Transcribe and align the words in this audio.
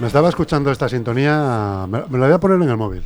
Me 0.00 0.06
estaba 0.06 0.28
escuchando 0.28 0.70
esta 0.70 0.88
sintonía, 0.88 1.86
me, 1.88 2.04
me 2.06 2.18
la 2.18 2.26
voy 2.26 2.34
a 2.34 2.40
poner 2.40 2.60
en 2.62 2.68
el 2.70 2.76
móvil. 2.76 3.02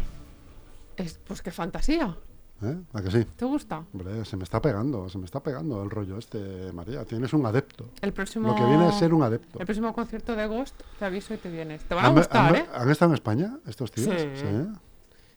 Es, 0.96 1.18
pues 1.26 1.42
qué 1.42 1.50
fantasía. 1.50 2.14
¿Eh? 2.62 2.76
¿A 2.92 3.02
que 3.02 3.10
sí? 3.10 3.24
¿Te 3.36 3.44
gusta? 3.44 3.82
Hombre, 3.92 4.24
se 4.24 4.36
me 4.36 4.44
está 4.44 4.62
pegando, 4.62 5.08
se 5.08 5.18
me 5.18 5.24
está 5.24 5.42
pegando 5.42 5.82
el 5.82 5.90
rollo 5.90 6.16
este, 6.18 6.70
María. 6.72 7.04
Tienes 7.04 7.32
un 7.32 7.44
adepto. 7.46 7.86
El 8.00 8.12
próximo... 8.12 8.48
Lo 8.48 8.54
que 8.54 8.64
viene 8.64 8.86
a 8.86 8.92
ser 8.92 9.12
un 9.12 9.22
adepto. 9.24 9.58
El 9.58 9.66
próximo 9.66 9.92
concierto 9.92 10.36
de 10.36 10.46
Ghost, 10.46 10.74
te 10.98 11.04
aviso 11.04 11.34
y 11.34 11.36
te 11.38 11.50
vienes. 11.50 11.82
Te 11.84 11.94
van 11.94 12.04
a 12.04 12.08
¿Han, 12.08 12.14
gustar, 12.14 12.46
han- 12.46 12.54
¿eh? 12.62 12.66
han 12.72 12.90
estado 12.90 13.10
en 13.10 13.14
España 13.14 13.58
estos 13.66 13.90
tíos? 13.90 14.14
Sí. 14.16 14.28
¿Sí? 14.36 14.46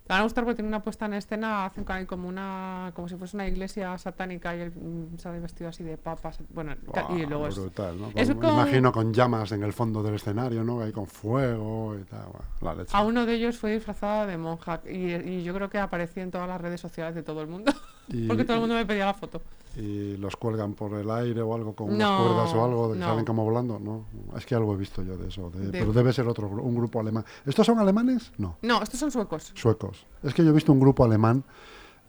Te 0.08 0.14
van 0.14 0.21
a 0.21 0.24
gustar 0.24 0.46
porque 0.46 0.55
tiene 0.55 0.70
una 0.70 0.82
puesta 0.82 1.05
en 1.05 1.14
escena, 1.16 1.66
hacen 1.66 1.84
como 2.05 2.30
una, 2.30 2.92
como 2.96 3.10
si 3.10 3.16
fuese 3.18 3.36
una 3.36 3.46
iglesia 3.46 3.98
satánica 3.98 4.55
y 4.55 4.62
él 4.62 4.72
mm, 4.72 5.18
sale 5.18 5.40
vestido 5.41 5.70
así 5.70 5.84
de 5.84 5.98
papas. 5.98 6.40
Bueno, 6.50 6.76
y 7.10 7.26
luego 7.26 7.48
es, 7.48 7.55
brutal, 7.60 8.00
¿no? 8.00 8.12
es 8.16 8.30
Con- 8.30 8.40
con- 8.40 8.50
Imagino 8.54 8.91
con 8.94 9.14
llamas 9.14 9.52
en 9.52 9.64
el 9.64 9.73
fondo 9.73 10.02
del 10.02 10.16
escenario, 10.16 10.64
¿no? 10.64 10.80
Ahí 10.81 10.94
con 10.94 11.08
fuego 11.08 11.95
y 12.00 12.04
tal. 12.05 12.28
la. 12.62 12.86
A 12.94 13.02
uno 13.04 13.26
de 13.26 13.34
ellos 13.34 13.58
fue 13.58 13.73
disfrazada 13.73 14.26
de 14.26 14.38
monja 14.38 14.80
y, 14.90 15.14
y 15.14 15.44
yo 15.44 15.54
creo 15.54 15.70
que 15.70 15.78
apareció 15.78 16.23
en 16.23 16.31
todas 16.31 16.48
las 16.48 16.62
redes 16.62 16.80
sociales 16.80 17.14
de 17.14 17.23
todo 17.23 17.42
el 17.42 17.48
mundo. 17.48 17.73
Y- 18.08 18.28
porque 18.30 18.45
todo 18.45 18.55
el 18.55 18.62
mundo 18.62 18.76
me 18.76 18.86
pedía 18.86 19.05
la 19.08 19.14
foto. 19.14 19.42
Y 19.77 20.17
los 20.17 20.36
cuelgan 20.36 20.73
por 20.73 20.94
el 20.95 21.09
aire 21.12 21.40
o 21.41 21.54
algo 21.54 21.76
con 21.76 21.90
unas 21.94 21.99
No, 22.09 22.17
cuerdas 22.26 22.54
o 22.55 22.66
algo 22.66 22.88
de 22.90 22.94
que 22.95 22.99
no. 23.02 23.05
salen 23.05 23.26
como 23.26 23.44
volando, 23.44 23.77
¿no? 23.80 24.05
Es 24.36 24.45
que 24.45 24.55
algo 24.55 24.73
he 24.73 24.77
visto 24.77 25.03
yo 25.03 25.16
de 25.17 25.27
eso, 25.27 25.52
de- 25.52 25.67
De- 25.67 25.80
pero 25.80 25.94
debe 25.94 26.12
ser 26.12 26.27
otro 26.27 26.48
un 26.48 26.76
grupo 26.76 27.00
alemán. 27.00 27.23
¿Estos 27.45 27.66
son 27.67 27.77
alemanes? 27.77 28.31
No, 28.38 28.58
No, 28.63 28.81
estos 28.81 29.00
son 29.00 29.12
suecos. 29.12 29.52
suecos. 29.55 30.05
Es 30.23 30.34
que 30.34 30.44
yo 30.44 30.50
he 30.50 30.53
visto 30.53 30.72
un 30.73 30.80
grupo 30.80 31.03
alemán 31.05 31.44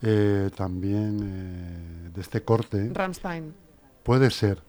eh, 0.00 0.50
también 0.56 1.18
eh, 1.22 2.10
de 2.14 2.20
este 2.20 2.42
corte. 2.42 2.90
Rammstein. 2.94 3.52
Puede 4.02 4.30
ser, 4.30 4.62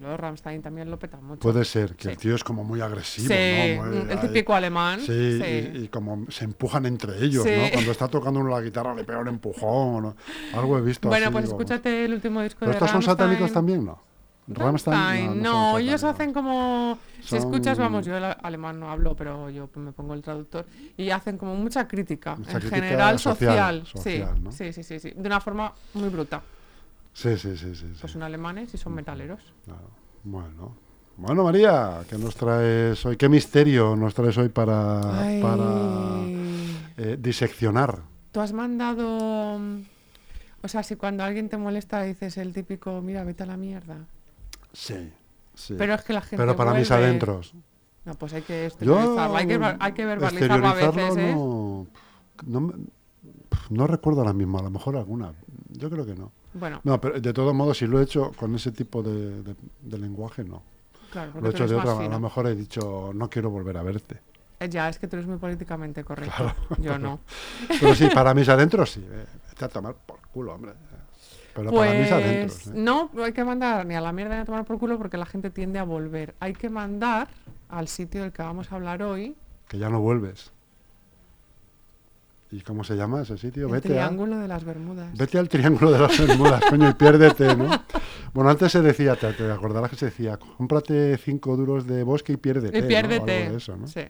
Los 0.00 0.18
Rammstein 0.20 0.62
también 0.62 0.90
lo 0.90 0.98
petan 0.98 1.24
mucho. 1.24 1.40
puede 1.40 1.64
ser 1.64 1.96
que 1.96 2.10
el 2.10 2.16
tío 2.16 2.34
es 2.34 2.44
como 2.44 2.62
muy 2.64 2.80
agresivo, 2.80 3.28
Sí, 3.28 3.76
¿no? 3.76 3.84
Muy 3.84 3.98
el 3.98 4.10
ahí- 4.10 4.18
típico 4.18 4.54
alemán. 4.54 5.00
Sí, 5.00 5.40
sí. 5.40 5.70
Y, 5.74 5.78
y 5.84 5.88
como 5.88 6.26
se 6.30 6.44
empujan 6.44 6.86
entre 6.86 7.22
ellos. 7.24 7.44
¿no? 7.44 7.70
Cuando 7.72 7.90
está 7.90 8.08
tocando 8.08 8.40
uno 8.40 8.50
la 8.50 8.60
guitarra 8.60 8.94
le 8.94 9.04
pega 9.04 9.18
un 9.20 9.28
empujón, 9.28 10.02
¿no? 10.02 10.16
Algo 10.54 10.78
he 10.78 10.82
visto 10.82 11.08
Bueno, 11.08 11.26
así, 11.26 11.32
pues 11.32 11.44
escúchate 11.46 12.04
el 12.04 12.14
último 12.14 12.40
disco 12.42 12.60
¿Pero 12.60 12.70
de 12.72 12.76
estos 12.76 12.90
son 12.90 13.02
satánicos 13.02 13.50
Rammstein. 13.52 13.54
también? 13.54 13.84
No. 13.84 14.02
Rammstein, 14.46 14.94
Rammstein, 14.96 15.42
no, 15.42 15.72
son 15.72 15.80
ellos 15.80 16.04
hacen 16.04 16.32
como... 16.34 16.98
Si 17.22 17.34
escuchas, 17.36 17.78
vamos, 17.78 18.04
yo 18.04 18.14
el 18.18 18.24
alemán 18.42 18.78
no 18.78 18.90
hablo, 18.90 19.16
pero 19.16 19.48
yo 19.48 19.70
me 19.76 19.90
pongo 19.92 20.12
el 20.12 20.20
traductor, 20.20 20.66
y 20.98 21.08
hacen 21.08 21.38
como 21.38 21.54
mucha 21.56 21.88
crítica, 21.88 22.36
Mucha 22.36 22.52
en 22.52 22.58
crítica 22.58 22.76
general 22.76 23.18
social, 23.18 23.86
social, 23.86 23.86
social, 23.86 24.34
sí, 24.36 24.42
¿no? 24.42 24.52
sí, 24.52 24.72
sí, 24.74 24.82
sí, 24.82 25.00
sí, 25.00 25.12
de 25.16 25.26
una 25.26 25.40
forma 25.40 25.72
muy 25.94 26.10
bruta. 26.10 26.42
Sí, 27.14 27.38
sí, 27.38 27.56
sí, 27.56 27.74
sí. 27.74 27.86
Pues 28.00 28.12
son 28.12 28.22
alemanes 28.22 28.74
y 28.74 28.76
son 28.76 28.92
metaleros. 28.94 29.40
Claro. 29.64 29.88
Bueno. 30.24 30.76
Bueno, 31.16 31.44
María, 31.44 32.00
¿qué 32.10 32.18
nos 32.18 32.34
traes 32.34 33.06
hoy? 33.06 33.16
¿Qué 33.16 33.28
misterio 33.28 33.94
nos 33.94 34.14
traes 34.14 34.36
hoy 34.36 34.48
para, 34.48 35.22
Ay, 35.22 35.40
para 35.40 36.24
eh, 36.96 37.16
diseccionar? 37.18 38.00
Tú 38.32 38.40
has 38.40 38.52
mandado... 38.52 39.58
O 40.62 40.68
sea, 40.68 40.82
si 40.82 40.96
cuando 40.96 41.22
alguien 41.22 41.48
te 41.48 41.56
molesta 41.56 42.02
dices 42.02 42.36
el 42.36 42.52
típico, 42.52 43.00
mira, 43.00 43.22
vete 43.22 43.44
a 43.44 43.46
la 43.46 43.56
mierda. 43.56 43.96
Sí, 44.72 45.12
sí. 45.54 45.74
Pero 45.78 45.94
es 45.94 46.02
que 46.02 46.14
la 46.14 46.20
gente 46.20 46.36
Pero 46.36 46.56
para 46.56 46.74
mis 46.74 46.90
adentros. 46.90 47.54
No, 48.04 48.14
pues 48.14 48.32
hay 48.32 48.42
que 48.42 48.62
Yo 48.62 48.66
exteriorizarlo, 48.66 49.36
hay 49.36 49.46
que, 49.46 49.76
hay 49.78 49.92
que 49.92 50.04
verbalizarlo 50.04 50.66
a 50.66 50.74
veces, 50.74 51.16
¿eh? 51.16 51.32
no, 51.34 51.86
no 53.70 53.86
recuerdo 53.86 54.20
ahora 54.20 54.32
mismo, 54.32 54.58
a 54.58 54.62
lo 54.62 54.70
mejor 54.70 54.96
alguna. 54.96 55.32
Yo 55.70 55.90
creo 55.90 56.04
que 56.06 56.14
no. 56.14 56.32
Bueno, 56.54 56.80
No, 56.84 57.00
pero 57.00 57.20
de 57.20 57.32
todos 57.32 57.52
modos, 57.54 57.78
si 57.78 57.86
lo 57.86 58.00
he 58.00 58.04
hecho 58.04 58.30
con 58.36 58.54
ese 58.54 58.70
tipo 58.72 59.02
de, 59.02 59.42
de- 59.42 59.56
de 59.82 59.98
lenguaje, 59.98 60.44
no. 60.44 60.62
claro, 61.10 61.32
Lo 61.40 61.48
he 61.48 61.50
hecho 61.50 61.66
de 61.66 61.74
otra, 61.74 61.92
a 61.92 61.96
fino. 61.98 62.10
lo 62.10 62.20
mejor 62.20 62.46
he 62.46 62.54
dicho, 62.54 63.10
no 63.14 63.28
quiero 63.28 63.50
volver 63.50 63.76
a 63.76 63.82
verte. 63.82 64.20
Eh, 64.60 64.68
Ya, 64.68 64.88
es 64.88 64.98
que 64.98 65.08
tú 65.08 65.16
eres 65.16 65.26
muy 65.28 65.38
políticamente 65.38 66.04
correcto. 66.04 66.54
Yo 66.78 66.98
no. 66.98 67.18
Pero 67.80 67.94
sí, 67.94 68.08
para 68.14 68.34
mis 68.34 68.48
adentros 68.48 68.90
sí. 68.92 69.04
eh, 69.10 69.24
a 69.60 69.68
tomar 69.68 69.94
por 69.94 70.18
culo, 70.32 70.54
hombre. 70.54 70.72
Pero 71.54 71.72
para 71.72 71.92
mis 71.92 72.10
adentros. 72.12 72.60
Pues 72.64 72.66
¿eh? 72.68 72.72
no, 72.76 73.10
no 73.12 73.24
hay 73.24 73.32
que 73.32 73.44
mandar 73.44 73.84
ni 73.86 73.94
a 73.96 74.00
la 74.00 74.12
mierda 74.12 74.34
ni 74.36 74.42
a 74.42 74.44
tomar 74.44 74.64
por 74.64 74.78
culo 74.78 74.96
porque 74.98 75.16
la 75.16 75.26
gente 75.26 75.50
tiende 75.50 75.78
a 75.80 75.84
volver. 75.84 76.34
Hay 76.40 76.52
que 76.52 76.68
mandar 76.70 77.28
al 77.68 77.88
sitio 77.88 78.22
del 78.22 78.32
que 78.32 78.42
vamos 78.42 78.70
a 78.70 78.76
hablar 78.76 79.02
hoy, 79.02 79.34
Que 79.68 79.78
ya 79.78 79.88
no 79.88 80.00
vuelves. 80.00 80.52
¿Y 82.54 82.60
cómo 82.60 82.84
se 82.84 82.94
llama 82.94 83.22
ese 83.22 83.36
sitio? 83.36 83.66
el 83.66 83.72
Vete, 83.72 83.88
a, 83.88 84.06
Triángulo 84.06 84.38
de 84.38 84.46
las 84.46 84.62
Bermudas. 84.62 85.18
vete 85.18 85.38
al 85.38 85.48
Triángulo 85.48 85.90
de 85.90 85.98
las 85.98 86.18
Bermudas, 86.24 86.62
coño, 86.70 86.88
y 86.88 86.92
piérdete, 86.94 87.56
¿no? 87.56 87.68
Bueno, 88.32 88.48
antes 88.50 88.70
se 88.70 88.80
decía, 88.80 89.16
te, 89.16 89.32
te 89.32 89.50
acordarás 89.50 89.90
que 89.90 89.96
se 89.96 90.06
decía, 90.06 90.36
cómprate 90.36 91.16
cinco 91.18 91.56
duros 91.56 91.84
de 91.84 92.04
bosque 92.04 92.34
y 92.34 92.36
piérdete. 92.36 92.78
y 92.78 92.82
¿no? 92.82 92.86
piérdete. 92.86 93.38
Algo 93.38 93.50
de 93.52 93.56
eso, 93.56 93.76
¿no? 93.76 93.88
Sí. 93.88 94.02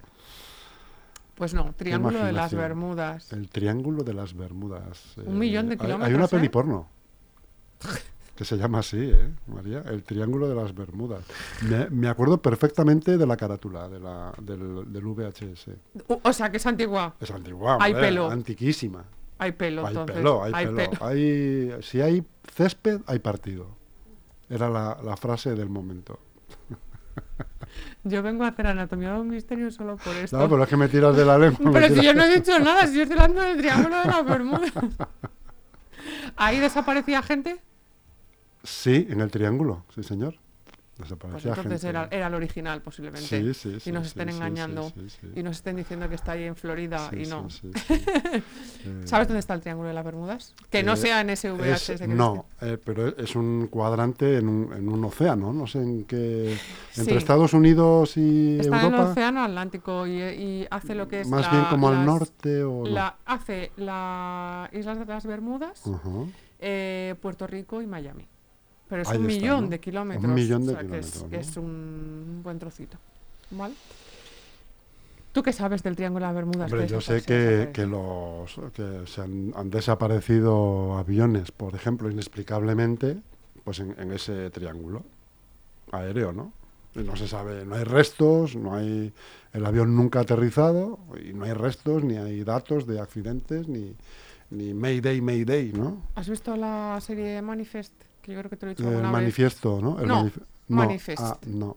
Pues 1.34 1.54
no, 1.54 1.72
Triángulo 1.74 2.22
de 2.22 2.32
las. 2.32 2.52
Bermudas. 2.52 3.32
El 3.32 3.48
Triángulo 3.48 4.04
de 4.04 4.12
las 4.12 4.34
Bermudas. 4.34 5.16
Un 5.24 5.38
millón 5.38 5.68
de 5.68 5.72
hay- 5.74 5.78
Hay, 5.80 5.86
kilómetros, 5.86 6.14
una 6.16 6.24
¿eh? 6.26 6.28
peli 6.28 6.48
porno 6.50 6.88
que 8.36 8.44
se 8.44 8.56
llama 8.56 8.80
así, 8.80 8.98
¿eh, 8.98 9.30
María? 9.46 9.82
El 9.86 10.02
Triángulo 10.02 10.48
de 10.48 10.54
las 10.54 10.74
Bermudas. 10.74 11.24
Me, 11.62 11.88
me 11.90 12.08
acuerdo 12.08 12.42
perfectamente 12.42 13.16
de 13.16 13.26
la 13.26 13.36
carátula 13.36 13.88
de 13.88 14.00
la, 14.00 14.32
del, 14.40 14.92
del 14.92 15.04
VHS. 15.04 15.68
O 16.22 16.32
sea, 16.32 16.50
que 16.50 16.56
es 16.56 16.66
antigua. 16.66 17.14
Es 17.20 17.30
antigua, 17.30 17.78
Hay 17.80 17.92
hombre, 17.92 18.08
pelo. 18.08 18.30
antiquísima. 18.30 19.04
Hay 19.38 19.52
pelo, 19.52 19.82
hay 19.86 19.88
entonces. 19.92 20.16
pelo, 20.16 20.42
hay, 20.44 20.52
pelo. 20.52 20.76
pelo. 20.76 20.90
Hay- 21.06 21.76
si 21.82 22.00
hay 22.00 22.24
césped, 22.54 23.00
hay 23.06 23.18
partido. 23.20 23.66
Era 24.48 24.68
la, 24.68 24.98
la 25.02 25.16
frase 25.16 25.54
del 25.54 25.68
momento. 25.68 26.18
Yo 28.04 28.22
vengo 28.22 28.44
a 28.44 28.48
hacer 28.48 28.66
anatomía 28.66 29.12
de 29.14 29.20
un 29.20 29.28
misterio 29.30 29.70
solo 29.70 29.96
por 29.96 30.14
esto. 30.16 30.36
No, 30.38 30.48
pero 30.48 30.62
es 30.64 30.68
que 30.68 30.76
me 30.76 30.88
tiras 30.88 31.16
de 31.16 31.24
la 31.24 31.38
lengua. 31.38 31.70
Pero 31.72 31.94
si 31.94 32.02
yo 32.04 32.12
no 32.14 32.22
he 32.24 32.34
dicho 32.36 32.58
nada, 32.58 32.86
si 32.86 32.96
yo 32.96 33.02
estoy 33.04 33.18
hablando 33.18 33.40
del 33.42 33.56
Triángulo 33.56 33.96
de 33.98 34.04
las 34.04 34.24
Bermudas. 34.26 34.72
¿Ahí 36.36 36.58
desaparecía 36.60 37.22
gente? 37.22 37.60
Sí, 38.64 39.06
en 39.08 39.20
el 39.20 39.30
triángulo, 39.30 39.84
sí, 39.94 40.02
señor. 40.02 40.34
Pues 40.96 41.10
entonces 41.44 41.82
era, 41.82 42.06
era 42.12 42.28
el 42.28 42.34
original, 42.34 42.80
posiblemente. 42.80 43.26
Sí, 43.26 43.52
sí, 43.52 43.80
sí, 43.80 43.90
y 43.90 43.92
nos 43.92 44.06
estén 44.06 44.28
engañando. 44.28 44.92
Y 45.34 45.42
nos 45.42 45.56
estén 45.56 45.74
diciendo 45.74 46.08
que 46.08 46.14
está 46.14 46.32
ahí 46.32 46.44
en 46.44 46.54
Florida 46.54 47.10
y 47.12 47.26
no. 47.26 47.48
Eh, 48.86 49.02
¿Sabes 49.06 49.26
dónde 49.28 49.40
está 49.40 49.54
el 49.54 49.60
Triángulo 49.62 49.88
de 49.88 49.94
las 49.94 50.04
Bermudas? 50.04 50.54
Que 50.70 50.82
no 50.82 50.92
Eh, 50.92 50.96
sea 50.96 51.20
en 51.22 51.30
ese 51.30 51.50
VHS. 51.50 51.90
es- 51.94 52.08
no, 52.08 52.46
eh, 52.60 52.78
pero 52.84 53.08
es- 53.16 53.34
un 53.34 53.68
cuadrante 53.70 54.36
en 54.36 54.46
un, 54.48 54.72
en 54.74 54.88
un 54.88 55.02
océano, 55.04 55.52
no 55.54 55.66
sé 55.66 55.78
en 55.78 56.04
qué. 56.04 56.56
Entre. 56.96 57.16
Estados 57.16 57.54
Unidos 57.54 58.16
y 58.18 58.58
Está 58.60 58.80
en 58.80 58.86
el 58.86 58.92
Europa. 58.92 59.10
Océano 59.12 59.42
Atlántico 59.42 60.06
y, 60.06 60.20
y 60.22 60.66
hace 60.70 60.94
lo 60.94 61.08
que 61.08 61.22
es. 61.22 61.28
Más 61.28 61.42
la- 61.46 61.50
bien 61.50 61.64
como 61.70 61.88
al 61.88 62.04
norte 62.04 62.62
o. 62.62 62.84
la- 62.86 63.16
hace 63.24 63.72
las 63.78 64.72
Islas 64.74 64.98
de 64.98 65.06
las 65.06 65.24
Bermudas, 65.26 65.82
eh, 66.60 67.14
Puerto 67.22 67.46
Rico 67.46 67.80
y 67.82 67.86
Miami. 67.86 68.28
Pero 68.88 69.02
es 69.02 69.08
Ahí 69.08 69.18
un 69.18 69.30
está, 69.30 69.40
millón 69.42 69.64
¿no? 69.64 69.70
de 69.70 69.80
kilómetros. 69.80 70.24
Un 70.24 70.34
millón 70.34 70.66
de 70.66 70.72
o 70.74 70.76
sea, 71.02 71.28
que 71.30 71.38
es- 71.38 71.56
un 71.56 72.40
buen 72.42 72.58
trocito. 72.58 72.98
¿Vale? 73.50 73.74
¿Tú 75.32 75.42
qué 75.42 75.52
sabes 75.52 75.82
del 75.82 75.96
Triángulo 75.96 76.24
de 76.26 76.28
las 76.28 76.34
Bermudas? 76.36 76.70
Hombre, 76.72 76.86
yo 76.86 77.00
sé 77.00 77.22
que, 77.22 77.70
que 77.72 77.86
los 77.86 78.54
que 78.72 79.02
se 79.06 79.20
han, 79.20 79.52
han 79.56 79.68
desaparecido 79.70 80.96
aviones, 80.96 81.50
por 81.50 81.74
ejemplo, 81.74 82.08
inexplicablemente, 82.08 83.16
pues 83.64 83.80
en, 83.80 83.96
en 83.98 84.12
ese 84.12 84.50
triángulo 84.50 85.02
aéreo, 85.90 86.32
¿no? 86.32 86.52
Y 86.94 87.00
no 87.00 87.16
se 87.16 87.26
sabe, 87.26 87.64
no 87.64 87.74
hay 87.74 87.82
restos, 87.82 88.54
no 88.54 88.76
hay 88.76 89.12
el 89.52 89.66
avión 89.66 89.96
nunca 89.96 90.20
aterrizado 90.20 91.00
y 91.20 91.32
no 91.32 91.44
hay 91.44 91.52
restos 91.52 92.04
ni 92.04 92.16
hay 92.16 92.44
datos 92.44 92.86
de 92.86 93.00
accidentes 93.00 93.66
ni 93.68 93.96
ni 94.50 94.72
Mayday 94.72 95.20
Mayday, 95.20 95.72
¿no? 95.72 96.02
¿Has 96.14 96.28
visto 96.28 96.54
la 96.56 96.96
serie 97.00 97.42
Manifest? 97.42 97.92
Que 98.24 98.32
yo 98.32 98.38
creo 98.38 98.48
que 98.50 98.56
te 98.56 98.64
lo 98.66 98.72
he 98.72 98.74
dicho 98.74 98.88
El 98.88 98.94
alguna 98.94 99.10
vez. 99.12 99.20
manifiesto, 99.20 99.80
¿no? 99.82 100.00
El 100.00 100.08
No, 100.08 100.24
manif- 100.24 100.42
Manifest. 100.68 101.20
ah, 101.22 101.38
no. 101.46 101.76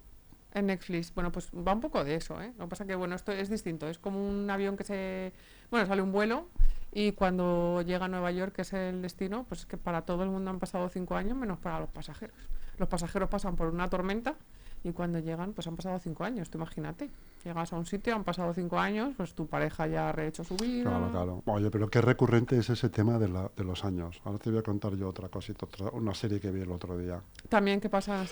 En 0.54 0.68
Netflix. 0.68 1.14
Bueno, 1.14 1.30
pues 1.32 1.50
va 1.52 1.74
un 1.74 1.82
poco 1.82 2.04
de 2.04 2.16
eso, 2.16 2.42
¿eh? 2.42 2.54
Lo 2.58 2.66
que 2.66 2.70
pasa 2.70 2.86
que, 2.86 2.96
bueno, 2.96 3.16
esto 3.16 3.32
es 3.34 3.50
distinto. 3.50 3.88
Es 3.90 4.00
como 4.00 4.26
un 4.28 4.50
avión 4.50 4.78
que 4.78 4.86
se... 4.86 5.34
Bueno, 5.70 5.86
sale 5.86 6.02
un 6.02 6.12
vuelo 6.14 6.48
y 6.94 7.12
cuando 7.12 7.82
llega 7.82 8.06
a 8.06 8.08
Nueva 8.08 8.32
York, 8.32 8.54
que 8.56 8.62
es 8.62 8.72
el 8.72 9.02
destino, 9.02 9.46
pues 9.50 9.62
es 9.62 9.66
que 9.66 9.76
para 9.78 10.04
todo 10.04 10.24
el 10.24 10.30
mundo 10.30 10.50
han 10.50 10.58
pasado 10.60 10.88
cinco 10.90 11.16
años, 11.16 11.36
menos 11.38 11.60
para 11.60 11.82
los 11.82 11.90
pasajeros. 11.90 12.38
Los 12.78 12.88
pasajeros 12.88 13.28
pasan 13.30 13.56
por 13.58 13.68
una 13.68 13.90
tormenta 13.90 14.36
y 14.88 14.94
cuando 14.94 15.20
llegan, 15.20 15.54
pues 15.54 15.68
han 15.68 15.76
pasado 15.76 16.00
cinco 16.00 16.24
años. 16.24 16.50
Tú 16.50 16.58
imagínate. 16.58 17.10
Llegas 17.44 17.72
a 17.72 17.78
un 17.78 17.86
sitio, 17.86 18.14
han 18.16 18.24
pasado 18.24 18.54
cinco 18.54 18.78
años, 18.80 19.14
pues 19.16 19.34
tu 19.34 19.46
pareja 19.48 19.88
ya 19.88 20.10
ha 20.10 20.12
rehecho 20.12 20.44
su 20.44 20.56
vida. 20.58 20.84
Claro, 20.84 21.12
claro. 21.12 21.44
Oye, 21.46 21.70
pero 21.72 21.88
qué 21.90 22.02
recurrente 22.02 22.58
es 22.58 22.70
ese 22.70 22.90
tema 22.90 23.18
de, 23.20 23.30
la- 23.30 23.50
de 23.56 23.64
los 23.64 23.86
años. 23.86 24.20
Ahora 24.26 24.40
te 24.40 24.50
voy 24.50 24.60
a 24.60 24.64
contar 24.64 24.96
yo 24.96 25.08
otra 25.08 25.30
cosita, 25.30 25.66
otra, 25.66 25.90
una 25.92 26.14
serie 26.14 26.40
que 26.42 26.52
vi 26.52 26.62
el 26.62 26.72
otro 26.72 26.98
día. 26.98 27.22
También, 27.48 27.80
¿qué 27.80 27.90
pasa? 27.90 28.26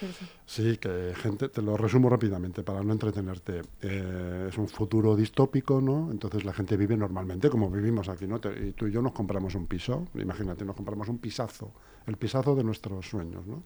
Sí, 0.46 0.78
que 0.78 1.13
gente, 1.16 1.48
te 1.50 1.62
lo 1.62 1.78
resumo 1.78 2.10
rápidamente 2.10 2.63
para 2.63 2.81
no 2.84 2.92
entretenerte. 2.92 3.62
Eh, 3.81 4.48
es 4.50 4.58
un 4.58 4.68
futuro 4.68 5.16
distópico, 5.16 5.80
¿no? 5.80 6.12
Entonces 6.12 6.44
la 6.44 6.51
gente 6.54 6.75
vive 6.75 6.98
normalmente 6.98 7.50
como 7.50 7.69
vivimos 7.69 8.10
aquí, 8.10 8.28
¿no? 8.28 8.40
Te- 8.42 8.68
y 8.68 8.72
tú 8.74 8.88
y 8.88 8.92
yo 8.92 9.01
nos 9.01 9.13
compramos 9.13 9.56
un 9.56 9.68
piso, 9.68 10.08
imagínate, 10.16 10.66
nos 10.66 10.75
compramos 10.75 11.08
un 11.08 11.19
pisazo, 11.19 11.72
el 12.08 12.18
pisazo 12.18 12.56
de 12.56 12.63
nuestros 12.63 13.08
sueños, 13.08 13.46
¿no? 13.48 13.63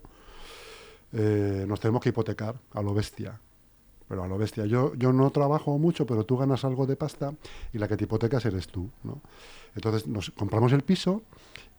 Eh, 1.13 1.65
nos 1.67 1.79
tenemos 1.79 2.01
que 2.01 2.09
hipotecar 2.09 2.55
a 2.73 2.81
lo 2.81 2.93
bestia 2.93 3.39
pero 4.09 4.23
a 4.23 4.27
lo 4.27 4.39
bestia. 4.39 4.65
Yo, 4.65 4.95
yo 4.95 5.13
no 5.13 5.29
trabajo 5.29 5.77
mucho, 5.77 6.07
pero 6.07 6.25
tú 6.25 6.35
ganas 6.35 6.65
algo 6.65 6.87
de 6.87 6.95
pasta 6.95 7.31
y 7.71 7.77
la 7.77 7.87
que 7.87 7.95
te 7.95 8.05
hipotecas 8.05 8.43
eres 8.43 8.67
tú, 8.67 8.89
¿no? 9.03 9.21
Entonces 9.75 10.07
nos 10.07 10.31
compramos 10.31 10.73
el 10.73 10.81
piso 10.81 11.21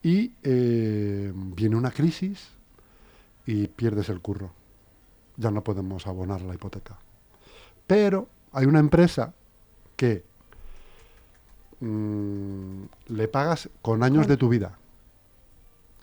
y 0.01 0.31
eh, 0.41 1.33
viene 1.35 1.75
una 1.75 1.91
crisis 1.91 2.47
y 3.45 3.67
pierdes 3.67 4.07
el 4.07 4.21
curro. 4.21 4.51
Ya 5.35 5.51
no 5.51 5.61
podemos 5.61 6.07
abonar 6.07 6.41
la 6.41 6.55
hipoteca. 6.55 6.97
Pero 7.85 8.29
hay 8.53 8.65
una 8.65 8.79
empresa 8.79 9.33
que 9.97 10.23
mm, 11.81 12.83
le 13.09 13.27
pagas 13.27 13.69
con 13.81 14.03
años 14.03 14.25
de 14.25 14.37
tu 14.37 14.47
vida. 14.47 14.77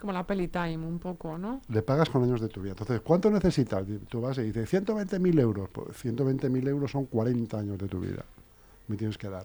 Como 0.01 0.13
la 0.13 0.25
peli 0.25 0.49
Time, 0.49 0.77
un 0.79 0.99
poco, 0.99 1.37
¿no? 1.37 1.61
Le 1.69 1.83
pagas 1.83 2.09
con 2.09 2.23
años 2.23 2.41
de 2.41 2.49
tu 2.49 2.61
vida. 2.61 2.73
Entonces, 2.73 3.01
¿cuánto 3.01 3.31
necesitas? 3.31 3.85
Tú 4.09 4.21
vas 4.21 4.39
y 4.39 4.43
dices, 4.43 4.73
120.000 4.73 5.41
euros. 5.41 5.69
Pues 5.71 5.89
120.000 6.05 6.69
euros 6.69 6.91
son 6.91 7.07
40 7.07 7.59
años 7.59 7.79
de 7.79 7.89
tu 7.89 7.99
vida. 8.01 8.25
Me 8.87 8.97
tienes 8.97 9.19
que 9.19 9.29
dar. 9.29 9.45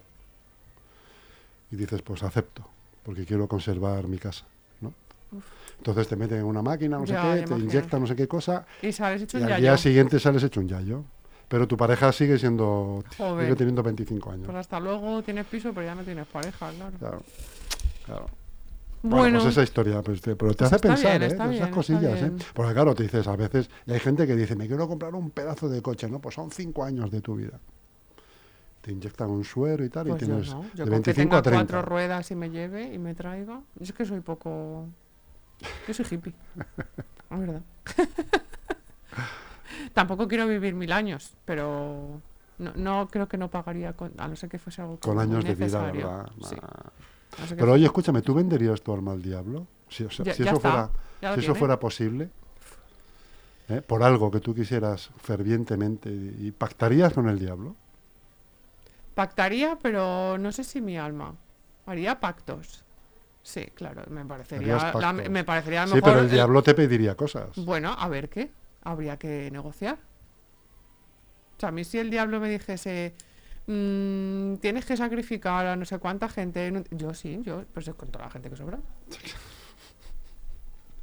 Y 1.71 1.75
dices, 1.75 2.03
pues 2.03 2.21
acepto, 2.21 2.63
porque 3.03 3.25
quiero 3.25 3.47
conservar 3.47 4.07
mi 4.07 4.19
casa. 4.19 4.45
¿no? 4.81 4.93
Entonces 5.79 6.07
te 6.07 6.15
meten 6.15 6.37
en 6.37 6.45
una 6.45 6.61
máquina, 6.61 6.99
no 6.99 7.07
sé 7.07 7.13
qué, 7.13 7.19
te 7.19 7.37
imagino. 7.39 7.57
inyectan 7.57 8.01
no 8.01 8.07
sé 8.07 8.15
qué 8.15 8.27
cosa, 8.27 8.65
Y 8.83 8.91
sales 8.91 9.23
hecho 9.23 9.37
y 9.37 9.41
un 9.41 9.45
al 9.45 9.49
yayo. 9.53 9.61
día 9.63 9.77
siguiente 9.77 10.19
sales 10.19 10.43
hecho 10.43 10.59
un 10.59 10.67
yayo. 10.67 11.03
Pero 11.47 11.67
tu 11.67 11.75
pareja 11.75 12.11
sigue 12.11 12.37
siendo, 12.37 13.03
sigue 13.17 13.55
teniendo 13.55 13.81
25 13.83 14.31
años. 14.31 14.45
Pues 14.45 14.57
hasta 14.57 14.79
luego 14.79 15.21
tienes 15.23 15.45
piso, 15.47 15.73
pero 15.73 15.85
ya 15.85 15.95
no 15.95 16.03
tienes 16.03 16.25
pareja, 16.27 16.71
claro. 16.71 16.97
Claro, 16.99 17.21
claro. 18.05 18.25
Bueno, 19.03 19.17
Bueno, 19.17 19.39
pues 19.41 19.51
esa 19.51 19.63
historia, 19.63 20.01
pues, 20.01 20.21
te- 20.21 20.35
pero 20.37 20.51
te 20.53 20.59
Pues 20.59 20.67
hace 20.73 20.75
está 20.77 20.87
pensar, 20.87 21.19
bien, 21.19 21.31
¿eh? 21.31 21.35
De 21.35 21.43
bien, 21.49 21.53
esas 21.55 21.69
cosillas. 21.75 22.21
¿eh? 22.21 22.31
Porque 22.53 22.73
claro, 22.73 22.95
te 22.95 23.03
dices 23.03 23.27
a 23.27 23.35
veces, 23.35 23.69
y 23.85 23.91
hay 23.91 23.99
gente 23.99 24.25
que 24.25 24.35
dice, 24.35 24.55
me 24.55 24.65
quiero 24.67 24.87
comprar 24.87 25.13
un 25.13 25.29
pedazo 25.29 25.67
de 25.67 25.81
coche, 25.81 26.09
¿no? 26.09 26.19
Pues 26.19 26.35
son 26.35 26.51
cinco 26.51 26.85
años 26.85 27.11
de 27.11 27.19
tu 27.21 27.35
vida. 27.35 27.59
Te 28.81 28.91
inyectan 28.93 29.29
un 29.29 29.43
suero 29.43 29.83
y 29.83 29.89
tal, 29.89 30.07
pues 30.07 30.23
y 30.23 30.25
yo 30.25 30.31
tienes 30.31 30.53
no. 30.53 30.61
de 30.61 30.69
Yo 30.75 30.83
que 30.85 30.89
25 30.89 31.21
tenga 31.29 31.37
a 31.37 31.41
30. 31.41 31.73
cuatro 31.73 31.89
ruedas 31.89 32.31
y 32.31 32.35
me 32.35 32.49
lleve 32.49 32.93
y 32.93 32.97
me 32.97 33.13
traiga. 33.13 33.61
Yo 33.75 33.83
es 33.83 33.91
que 33.93 34.05
soy 34.05 34.21
poco... 34.21 34.87
Yo 35.87 35.93
soy 35.93 36.05
hippie. 36.09 36.33
La 37.29 37.37
verdad. 37.37 37.61
Tampoco 39.93 40.27
quiero 40.27 40.47
vivir 40.47 40.73
mil 40.75 40.91
años, 40.91 41.33
pero 41.45 42.21
no, 42.57 42.71
no 42.75 43.07
creo 43.09 43.27
que 43.27 43.37
no 43.37 43.49
pagaría 43.49 43.93
con, 43.93 44.11
a 44.17 44.27
no 44.27 44.35
ser 44.35 44.49
que 44.49 44.59
fuese 44.59 44.81
algo 44.81 44.99
Con 44.99 45.19
años 45.19 45.43
de 45.43 45.55
vida, 45.55 45.65
necesario. 45.65 46.07
¿verdad? 46.07 46.31
Sí, 46.41 46.55
Nah. 46.55 46.89
Que 47.49 47.55
Pero 47.55 47.73
oye, 47.73 47.85
escuchame, 47.85 48.21
¿tú 48.21 48.33
venderías 48.33 48.81
tu 48.81 48.93
alma 48.93 49.11
al 49.11 49.21
diablo? 49.21 49.67
Si, 49.89 50.03
o 50.03 50.09
sea, 50.09 50.25
Ya- 50.25 50.33
si 50.33 50.43
ya 50.43 50.51
eso, 50.51 50.57
está, 50.57 50.69
fuera, 50.71 50.89
ya 51.21 51.33
eso 51.33 51.79
posible, 51.79 52.29
¿eh? 53.69 53.81
por 53.81 54.03
algo 54.03 54.31
que 54.31 54.39
tú 54.39 54.53
quisieras 54.53 55.09
fervientemente, 55.21 56.09
¿y 56.11 56.51
pactarías 56.51 57.13
con 57.13 57.29
el 57.29 57.39
diablo? 57.39 57.75
Pactaría, 59.15 59.77
pero 59.81 60.37
no 60.37 60.51
sé 60.51 60.63
si 60.63 60.81
mi 60.81 60.97
alma. 60.97 61.35
Haría 61.85 62.19
pactos. 62.19 62.83
Sí, 63.43 63.65
claro, 63.75 64.03
me 64.09 64.25
parecería, 64.25 64.91
la- 64.93 65.13
me 65.13 65.43
parecería 65.43 65.81
lo 65.85 65.87
Sí, 65.89 65.95
mejor 65.95 66.09
pero 66.09 66.19
el 66.21 66.25
el- 66.27 66.31
diablo 66.31 66.63
te 66.63 66.73
pediría 66.73 67.15
cosas. 67.15 67.49
Bueno, 67.57 67.93
a 67.97 68.07
ver 68.07 68.29
qué. 68.29 68.49
Habría 68.83 69.17
que 69.17 69.49
negociar. 69.51 69.97
O 71.57 71.59
sea, 71.59 71.69
a 71.69 71.71
mí 71.71 71.83
si 71.83 71.99
el 71.99 72.09
diablo 72.09 72.39
me 72.39 72.49
dijese, 72.49 73.13
"Mm, 73.67 74.55
tienes 74.57 74.85
que 74.85 74.97
sacrificar 74.97 75.65
a 75.65 75.75
no 75.75 75.85
sé 75.85 75.99
cuánta 75.99 76.29
gente, 76.29 76.67
en 76.67 76.77
un-". 76.77 76.87
yo 76.91 77.13
sí, 77.13 77.39
yo, 77.43 77.63
pues 77.73 77.89
con 77.97 78.09
toda 78.09 78.25
la 78.25 78.31
gente 78.31 78.49
que 78.49 78.55
sobra. 78.55 78.79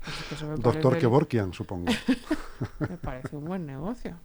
Pues 0.05 0.33
es 0.33 0.39
que 0.39 0.63
Doctor 0.63 0.99
Kevorkian, 0.99 1.53
supongo. 1.53 1.93
Me 2.81 2.97
parece 2.97 3.37
un 3.37 3.45
buen 3.45 3.67
negocio. 3.67 4.17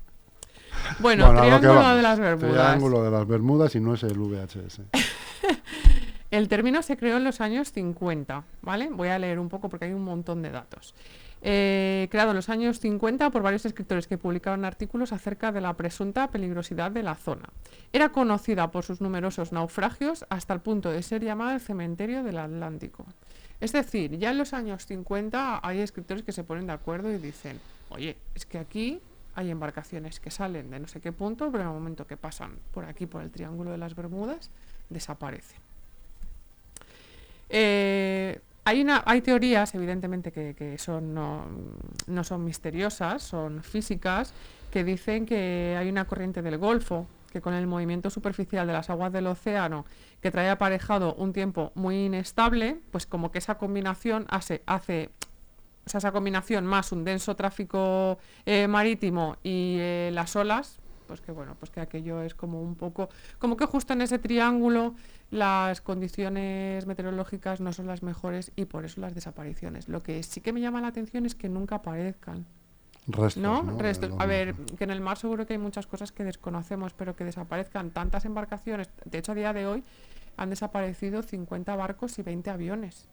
Bueno, 0.99 1.33
que 1.33 1.39
Triángulo 1.39 1.95
de 1.95 2.01
las 2.01 2.19
Bermudas. 2.19 2.53
Triángulo 2.53 3.03
de 3.03 3.11
las 3.11 3.27
Bermudas 3.27 3.75
y 3.75 3.79
no 3.79 3.93
es 3.93 4.03
el 4.03 4.17
VHS. 4.19 4.81
El 6.31 6.49
término 6.49 6.81
se 6.81 6.97
creó 6.97 7.15
en 7.17 7.23
los 7.23 7.39
años 7.39 7.71
50, 7.71 8.43
¿vale? 8.61 8.89
Voy 8.91 9.07
a 9.07 9.17
leer 9.17 9.39
un 9.39 9.47
poco 9.47 9.69
porque 9.69 9.85
hay 9.85 9.93
un 9.93 10.03
montón 10.03 10.41
de 10.41 10.49
datos. 10.49 10.93
Eh, 11.47 12.07
creado 12.09 12.31
en 12.31 12.37
los 12.37 12.49
años 12.49 12.79
50 12.79 13.29
por 13.29 13.43
varios 13.43 13.67
escritores 13.67 14.07
que 14.07 14.17
publicaron 14.17 14.65
artículos 14.65 15.13
acerca 15.13 15.51
de 15.51 15.61
la 15.61 15.75
presunta 15.75 16.31
peligrosidad 16.31 16.89
de 16.89 17.03
la 17.03 17.13
zona. 17.13 17.49
Era 17.93 18.09
conocida 18.09 18.71
por 18.71 18.83
sus 18.83 18.99
numerosos 18.99 19.51
naufragios 19.51 20.25
hasta 20.29 20.55
el 20.55 20.61
punto 20.61 20.89
de 20.89 21.03
ser 21.03 21.23
llamada 21.23 21.53
el 21.53 21.61
cementerio 21.61 22.23
del 22.23 22.39
Atlántico. 22.39 23.05
Es 23.61 23.73
decir, 23.73 24.17
ya 24.17 24.31
en 24.31 24.39
los 24.39 24.53
años 24.53 24.87
50 24.87 25.59
hay 25.61 25.81
escritores 25.81 26.23
que 26.23 26.31
se 26.31 26.43
ponen 26.43 26.65
de 26.65 26.73
acuerdo 26.73 27.11
y 27.11 27.19
dicen, 27.19 27.59
oye, 27.89 28.17
es 28.33 28.47
que 28.47 28.57
aquí 28.57 28.99
hay 29.35 29.51
embarcaciones 29.51 30.19
que 30.19 30.31
salen 30.31 30.71
de 30.71 30.79
no 30.79 30.87
sé 30.87 30.99
qué 30.99 31.11
punto, 31.11 31.51
pero 31.51 31.63
en 31.63 31.69
el 31.69 31.75
momento 31.75 32.07
que 32.07 32.17
pasan 32.17 32.53
por 32.73 32.85
aquí, 32.85 33.05
por 33.05 33.21
el 33.21 33.29
Triángulo 33.29 33.69
de 33.69 33.77
las 33.77 33.95
Bermudas, 33.95 34.49
desaparecen. 34.89 35.59
Eh, 37.51 38.39
hay, 38.65 38.81
una, 38.81 39.03
hay 39.05 39.21
teorías, 39.21 39.73
evidentemente, 39.75 40.31
que, 40.31 40.55
que 40.55 40.77
son, 40.77 41.13
no, 41.13 41.45
no 42.07 42.23
son 42.23 42.43
misteriosas, 42.43 43.23
son 43.23 43.63
físicas, 43.63 44.33
que 44.71 44.83
dicen 44.83 45.25
que 45.25 45.75
hay 45.79 45.87
una 45.87 46.05
corriente 46.05 46.41
del 46.41 46.57
Golfo, 46.57 47.07
que 47.31 47.41
con 47.41 47.53
el 47.53 47.67
movimiento 47.67 48.09
superficial 48.09 48.65
de 48.65 48.73
las 48.73 48.89
aguas 48.89 49.11
del 49.11 49.27
océano, 49.27 49.85
que 50.21 50.31
trae 50.31 50.49
aparejado 50.49 51.13
un 51.15 51.33
tiempo 51.33 51.71
muy 51.75 52.05
inestable, 52.05 52.79
pues 52.91 53.05
como 53.05 53.31
que 53.31 53.37
esa 53.37 53.57
combinación 53.57 54.25
hace, 54.29 54.63
hace 54.65 55.11
o 55.85 55.89
sea, 55.89 55.99
esa 55.99 56.11
combinación 56.11 56.65
más 56.65 56.91
un 56.91 57.03
denso 57.03 57.35
tráfico 57.35 58.17
eh, 58.45 58.67
marítimo 58.67 59.37
y 59.43 59.77
eh, 59.79 60.09
las 60.13 60.35
olas, 60.35 60.79
pues 61.05 61.21
que 61.21 61.31
bueno, 61.31 61.55
pues 61.59 61.71
que 61.71 61.79
aquello 61.79 62.21
es 62.21 62.35
como 62.35 62.61
un 62.61 62.75
poco, 62.75 63.09
como 63.39 63.57
que 63.57 63.65
justo 63.65 63.93
en 63.93 64.01
ese 64.01 64.19
triángulo 64.19 64.95
las 65.31 65.81
condiciones 65.81 66.85
meteorológicas 66.85 67.61
no 67.61 67.73
son 67.73 67.87
las 67.87 68.03
mejores 68.03 68.51
y 68.55 68.65
por 68.65 68.85
eso 68.85 69.01
las 69.01 69.15
desapariciones. 69.15 69.87
Lo 69.89 70.03
que 70.03 70.21
sí 70.23 70.41
que 70.41 70.53
me 70.53 70.61
llama 70.61 70.81
la 70.81 70.87
atención 70.87 71.25
es 71.25 71.35
que 71.35 71.49
nunca 71.49 71.75
aparezcan, 71.75 72.45
Restos, 73.07 73.41
¿no? 73.43 73.77
A 74.17 74.25
ver, 74.25 74.55
que 74.55 74.83
en 74.83 74.89
el 74.89 74.99
mar 74.99 75.17
seguro 75.17 75.45
que 75.45 75.53
hay 75.53 75.59
muchas 75.59 75.85
cosas 75.85 76.11
que 76.11 76.23
desconocemos, 76.23 76.93
pero 76.93 77.15
que 77.15 77.23
desaparezcan 77.23 77.91
tantas 77.91 78.25
embarcaciones. 78.25 78.89
De 79.05 79.19
hecho, 79.19 79.33
a 79.33 79.35
día 79.35 79.53
de 79.53 79.67
hoy 79.67 79.83
han 80.37 80.49
desaparecido 80.49 81.21
50 81.21 81.75
barcos 81.75 82.17
y 82.17 82.23
20 82.23 82.49
aviones, 82.49 83.07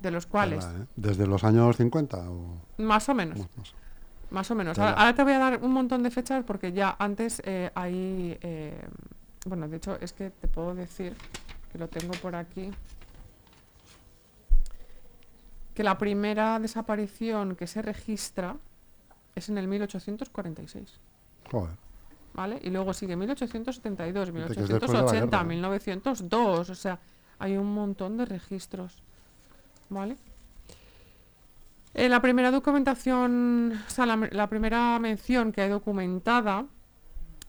de 0.00 0.10
los 0.10 0.26
cuales, 0.26 0.64
¿eh? 0.64 0.86
¿Desde 0.96 1.26
los 1.26 1.44
años 1.44 1.76
50 1.76 2.30
o 2.30 2.60
más 2.78 3.08
o 3.08 3.14
menos. 3.14 3.40
Más 4.34 4.50
o 4.50 4.56
menos. 4.56 4.76
Ahora, 4.80 4.94
ahora 4.94 5.14
te 5.14 5.22
voy 5.22 5.32
a 5.32 5.38
dar 5.38 5.62
un 5.62 5.72
montón 5.72 6.02
de 6.02 6.10
fechas 6.10 6.42
porque 6.44 6.72
ya 6.72 6.96
antes 6.98 7.40
eh, 7.44 7.70
hay... 7.72 8.36
eh, 8.42 8.84
bueno, 9.46 9.68
de 9.68 9.76
hecho 9.76 9.96
es 10.00 10.12
que 10.12 10.30
te 10.30 10.48
puedo 10.48 10.74
decir 10.74 11.14
que 11.70 11.78
lo 11.78 11.86
tengo 11.86 12.12
por 12.14 12.34
aquí. 12.34 12.68
Que 15.72 15.84
la 15.84 15.96
primera 15.96 16.58
desaparición 16.58 17.54
que 17.54 17.68
se 17.68 17.80
registra 17.80 18.56
es 19.36 19.48
en 19.48 19.58
el 19.58 19.68
1846. 19.68 20.98
Joder. 21.52 21.76
¿Vale? 22.34 22.58
Y 22.60 22.70
luego 22.70 22.92
sigue 22.92 23.14
1872, 23.14 24.32
que 24.32 24.38
es 24.42 24.68
después 24.68 24.68
de 24.68 24.88
la 24.88 25.02
1880, 25.02 25.26
guerra, 25.26 25.42
¿no? 25.42 25.48
1902. 25.48 26.70
O 26.70 26.74
sea, 26.74 26.98
hay 27.38 27.56
un 27.56 27.72
montón 27.72 28.16
de 28.16 28.24
registros. 28.24 29.00
¿Vale? 29.90 30.16
Eh, 31.94 32.08
la 32.08 32.20
primera 32.20 32.50
documentación, 32.50 33.80
o 33.86 33.90
sea, 33.90 34.04
la, 34.06 34.48
primera 34.48 34.98
mención 34.98 35.52
que 35.52 35.62
hay 35.62 35.68
documentada 35.70 36.66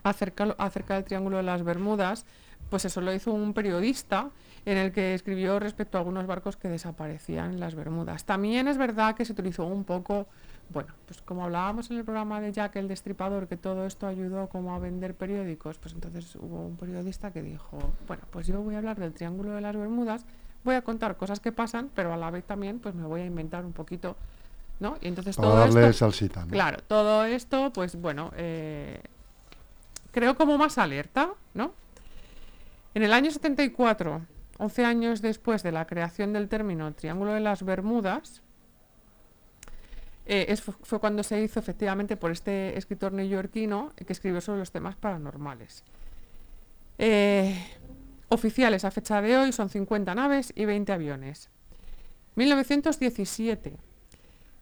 acerca, 0.04 0.56
acerca 0.60 0.94
del 0.94 1.04
Triángulo 1.04 1.38
de 1.38 1.44
las 1.44 1.64
Bermudas, 1.64 2.26
pues 2.70 2.86
eso 2.86 3.02
lo 3.02 3.12
hizo 3.14 3.34
un 3.34 3.54
periodista 3.54 4.30
en 4.66 4.78
el 4.78 4.92
que 4.92 5.14
escribió 5.14 5.60
respecto 5.60 5.98
a 5.98 6.02
algunos 6.02 6.26
barcos 6.26 6.58
que 6.58 6.68
desaparecían 6.68 7.52
en 7.52 7.60
las 7.60 7.76
Bermudas. 7.76 8.26
También 8.26 8.68
es 8.68 8.78
verdad 8.78 9.16
que 9.16 9.26
se 9.26 9.34
utilizó 9.34 9.66
un 9.66 9.84
poco, 9.84 10.28
bueno, 10.70 10.94
pues 11.06 11.22
como 11.22 11.46
hablábamos 11.46 11.92
en 11.92 11.98
el 11.98 12.04
programa 12.04 12.42
de 12.42 12.52
Jack 12.52 12.76
el 12.76 12.88
Destripador, 12.88 13.48
que 13.48 13.58
todo 13.58 13.86
esto 13.86 14.08
ayudó 14.08 14.50
como 14.50 14.76
a 14.76 14.80
vender 14.80 15.16
periódicos, 15.16 15.78
pues 15.78 15.94
entonces 15.94 16.36
hubo 16.36 16.66
un 16.66 16.78
periodista 16.78 17.32
que 17.32 17.42
dijo, 17.42 17.78
bueno, 18.08 18.24
pues 18.32 18.48
yo 18.48 18.62
voy 18.62 18.76
a 18.76 18.80
hablar 18.80 19.00
del 19.00 19.14
Triángulo 19.14 19.52
de 19.52 19.62
las 19.62 19.76
Bermudas, 19.76 20.26
voy 20.64 20.76
a 20.76 20.82
contar 20.82 21.16
cosas 21.16 21.40
que 21.40 21.52
pasan, 21.52 21.92
pero 21.94 22.12
a 22.12 22.18
la 22.18 22.32
vez 22.32 22.44
también 22.44 22.80
pues 22.80 22.96
me 22.96 23.06
voy 23.06 23.22
a 23.22 23.26
inventar 23.26 23.66
un 23.66 23.74
poquito, 23.74 24.18
¿no? 24.80 24.98
Y 25.02 25.08
entonces 25.08 25.36
Para 25.36 25.48
todo 25.50 25.58
darle 25.60 25.82
esto... 25.90 26.00
salsita, 26.06 26.42
¿no? 26.46 26.52
Claro, 26.52 26.80
todo 26.88 27.26
esto, 27.26 27.72
pues 27.74 27.96
bueno, 27.96 28.32
eh, 28.36 29.02
creo 30.12 30.36
como 30.36 30.58
más 30.58 30.78
alerta, 30.78 31.30
¿no? 31.54 31.74
En 32.94 33.04
el 33.04 33.14
año 33.14 33.32
74, 33.32 34.22
11 34.58 34.86
años 34.86 35.22
después 35.22 35.64
de 35.64 35.72
la 35.72 35.86
creación 35.86 36.32
del 36.34 36.48
término 36.48 36.94
Triángulo 36.94 37.34
de 37.34 37.42
las 37.42 37.64
Bermudas, 37.64 38.42
eh, 40.28 40.46
es- 40.50 40.62
fue 40.62 41.00
cuando 41.00 41.22
se 41.24 41.42
hizo 41.42 41.60
efectivamente 41.60 42.18
por 42.18 42.32
este 42.32 42.78
escritor 42.78 43.12
neoyorquino 43.14 43.92
que 43.96 44.12
escribió 44.14 44.42
sobre 44.42 44.60
los 44.60 44.72
temas 44.72 44.96
paranormales. 44.96 45.84
Eh, 46.98 47.62
oficiales 48.30 48.86
a 48.86 48.92
fecha 48.92 49.22
de 49.22 49.38
hoy 49.38 49.52
son 49.52 49.70
50 49.70 50.16
naves 50.16 50.52
y 50.56 50.66
20 50.66 50.94
aviones. 50.94 51.50
1917. 52.36 53.78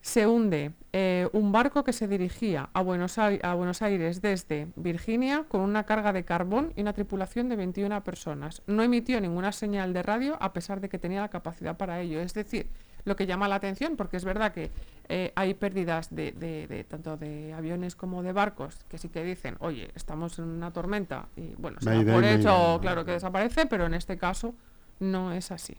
Se 0.06 0.28
hunde 0.28 0.74
eh, 0.92 1.30
un 1.32 1.54
barco 1.54 1.86
que 1.86 1.94
se 1.94 2.10
dirigía 2.10 2.70
a 2.74 2.82
Buenos, 2.82 3.18
Ai- 3.18 3.40
a 3.42 3.54
Buenos 3.54 3.82
Aires 3.82 4.22
desde 4.22 4.68
Virginia 4.76 5.46
con 5.48 5.62
una 5.62 5.86
carga 5.86 6.12
de 6.12 6.26
carbón 6.26 6.74
y 6.76 6.82
una 6.82 6.92
tripulación 6.92 7.48
de 7.48 7.56
21 7.56 8.04
personas. 8.04 8.62
No 8.68 8.84
emitió 8.84 9.22
ninguna 9.22 9.54
señal 9.54 9.94
de 9.94 10.04
radio 10.04 10.38
a 10.42 10.52
pesar 10.52 10.82
de 10.82 10.90
que 10.90 11.00
tenía 11.00 11.22
la 11.22 11.30
capacidad 11.30 11.78
para 11.78 12.02
ello. 12.02 12.20
Es 12.20 12.34
decir, 12.34 12.68
lo 13.06 13.16
que 13.16 13.26
llama 13.28 13.48
la 13.48 13.56
atención, 13.56 13.96
porque 13.96 14.18
es 14.18 14.26
verdad 14.26 14.52
que 14.54 14.72
eh, 15.08 15.32
hay 15.36 15.54
pérdidas 15.54 16.14
de, 16.14 16.34
de- 16.34 16.68
de- 16.68 16.84
tanto 16.84 17.16
de 17.16 17.54
aviones 17.54 17.96
como 17.96 18.24
de 18.24 18.34
barcos 18.34 18.76
que 18.90 18.98
sí 18.98 19.08
que 19.08 19.24
dicen, 19.24 19.56
oye, 19.60 19.90
estamos 19.96 20.38
en 20.38 20.46
una 20.46 20.72
tormenta 20.72 21.28
y 21.38 21.56
bueno, 21.58 21.78
se 21.80 21.90
da 21.90 22.14
por 22.14 22.24
hecho, 22.40 22.80
claro 22.82 23.06
que 23.06 23.12
desaparece, 23.14 23.68
pero 23.68 23.86
en 23.86 23.94
este 23.94 24.18
caso 24.18 24.54
no 25.00 25.32
es 25.32 25.50
así. 25.50 25.78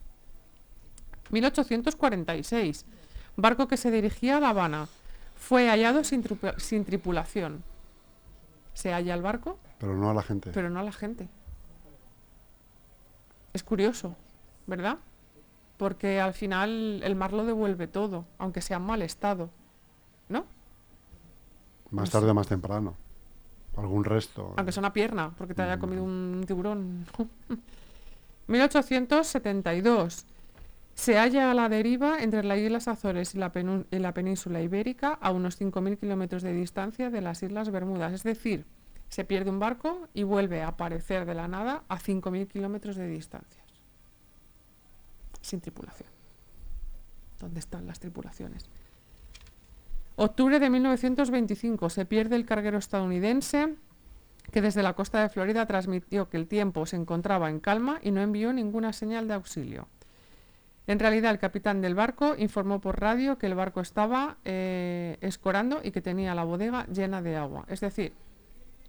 1846. 1.30 2.86
Barco 3.36 3.68
que 3.68 3.76
se 3.76 3.90
dirigía 3.90 4.36
a 4.36 4.40
La 4.40 4.50
Habana. 4.50 4.88
Fue 5.36 5.68
hallado 5.68 6.04
sin, 6.04 6.22
tripu- 6.22 6.58
sin 6.58 6.84
tripulación. 6.84 7.62
Se 8.74 8.92
halla 8.92 9.14
el 9.14 9.22
barco, 9.22 9.58
Pero 9.78 9.94
no 9.96 10.10
a 10.10 10.14
la 10.14 10.22
gente. 10.22 10.50
pero 10.52 10.70
no 10.70 10.80
a 10.80 10.82
la 10.82 10.92
gente. 10.92 11.28
Es 13.52 13.62
curioso, 13.62 14.16
¿verdad? 14.66 14.98
Porque 15.76 16.20
al 16.20 16.34
final 16.34 17.00
el 17.04 17.14
mar 17.16 17.32
lo 17.32 17.44
devuelve 17.44 17.86
todo, 17.86 18.24
aunque 18.38 18.60
sea 18.62 18.78
en 18.78 18.84
mal 18.84 19.02
estado. 19.02 19.50
¿No? 20.28 20.44
más 21.90 22.10
tarde 22.10 22.30
o 22.30 22.34
más 22.34 22.48
temprano. 22.48 22.94
Algún 23.76 24.04
resto. 24.04 24.54
Aunque 24.56 24.72
sea 24.72 24.80
una 24.80 24.92
pierna, 24.92 25.30
porque 25.38 25.54
te 25.54 25.62
haya 25.62 25.78
comido 25.78 26.02
Mm. 26.04 26.06
un 26.08 26.44
tiburón. 26.46 27.06
1872. 28.48 30.24
Se 30.94 31.18
halla 31.18 31.50
a 31.50 31.54
la 31.54 31.68
deriva 31.68 32.22
entre 32.22 32.44
las 32.44 32.58
Islas 32.58 32.88
Azores 32.88 33.34
y 33.34 33.38
la, 33.38 33.52
península 34.14 34.62
ibérica 34.62 35.18
a 35.20 35.32
unos 35.32 35.60
5.000 35.60 35.98
kilómetros 35.98 36.42
de 36.42 36.52
distancia 36.52 37.10
de 37.10 37.20
las 37.20 37.42
Islas 37.42 37.70
Bermudas. 37.70 38.12
Es 38.12 38.22
decir, 38.22 38.64
se 39.08 39.24
pierde 39.24 39.50
un 39.50 39.58
barco 39.58 40.08
y 40.14 40.22
vuelve 40.22 40.62
a 40.62 40.68
aparecer 40.68 41.26
de 41.26 41.34
la 41.34 41.48
nada 41.48 41.82
a 41.88 41.98
5.000 41.98 42.46
kilómetros 42.46 42.96
de 42.96 43.08
distancia. 43.08 43.62
Sin 45.40 45.60
tripulación. 45.60 46.08
¿Dónde 47.40 47.58
están 47.60 47.86
las 47.86 47.98
tripulaciones? 47.98 48.70
Octubre 50.16 50.60
de 50.60 50.70
1925 50.70 51.90
se 51.90 52.06
pierde 52.06 52.36
el 52.36 52.46
carguero 52.46 52.78
estadounidense 52.78 53.74
que 54.52 54.62
desde 54.62 54.84
la 54.84 54.92
costa 54.92 55.20
de 55.20 55.28
Florida 55.28 55.66
transmitió 55.66 56.28
que 56.28 56.36
el 56.36 56.46
tiempo 56.46 56.86
se 56.86 56.94
encontraba 56.94 57.50
en 57.50 57.58
calma 57.58 57.98
y 58.00 58.12
no 58.12 58.20
envió 58.20 58.52
ninguna 58.52 58.92
señal 58.92 59.26
de 59.26 59.34
auxilio. 59.34 59.88
En 60.86 60.98
realidad, 60.98 61.30
el 61.30 61.38
capitán 61.38 61.80
del 61.80 61.94
barco 61.94 62.34
informó 62.36 62.80
por 62.80 63.00
radio 63.00 63.38
que 63.38 63.46
el 63.46 63.54
barco 63.54 63.80
estaba 63.80 64.36
eh, 64.44 65.16
escorando 65.22 65.80
y 65.82 65.92
que 65.92 66.02
tenía 66.02 66.34
la 66.34 66.44
bodega 66.44 66.86
llena 66.86 67.22
de 67.22 67.36
agua. 67.36 67.64
Es 67.68 67.80
decir, 67.80 68.12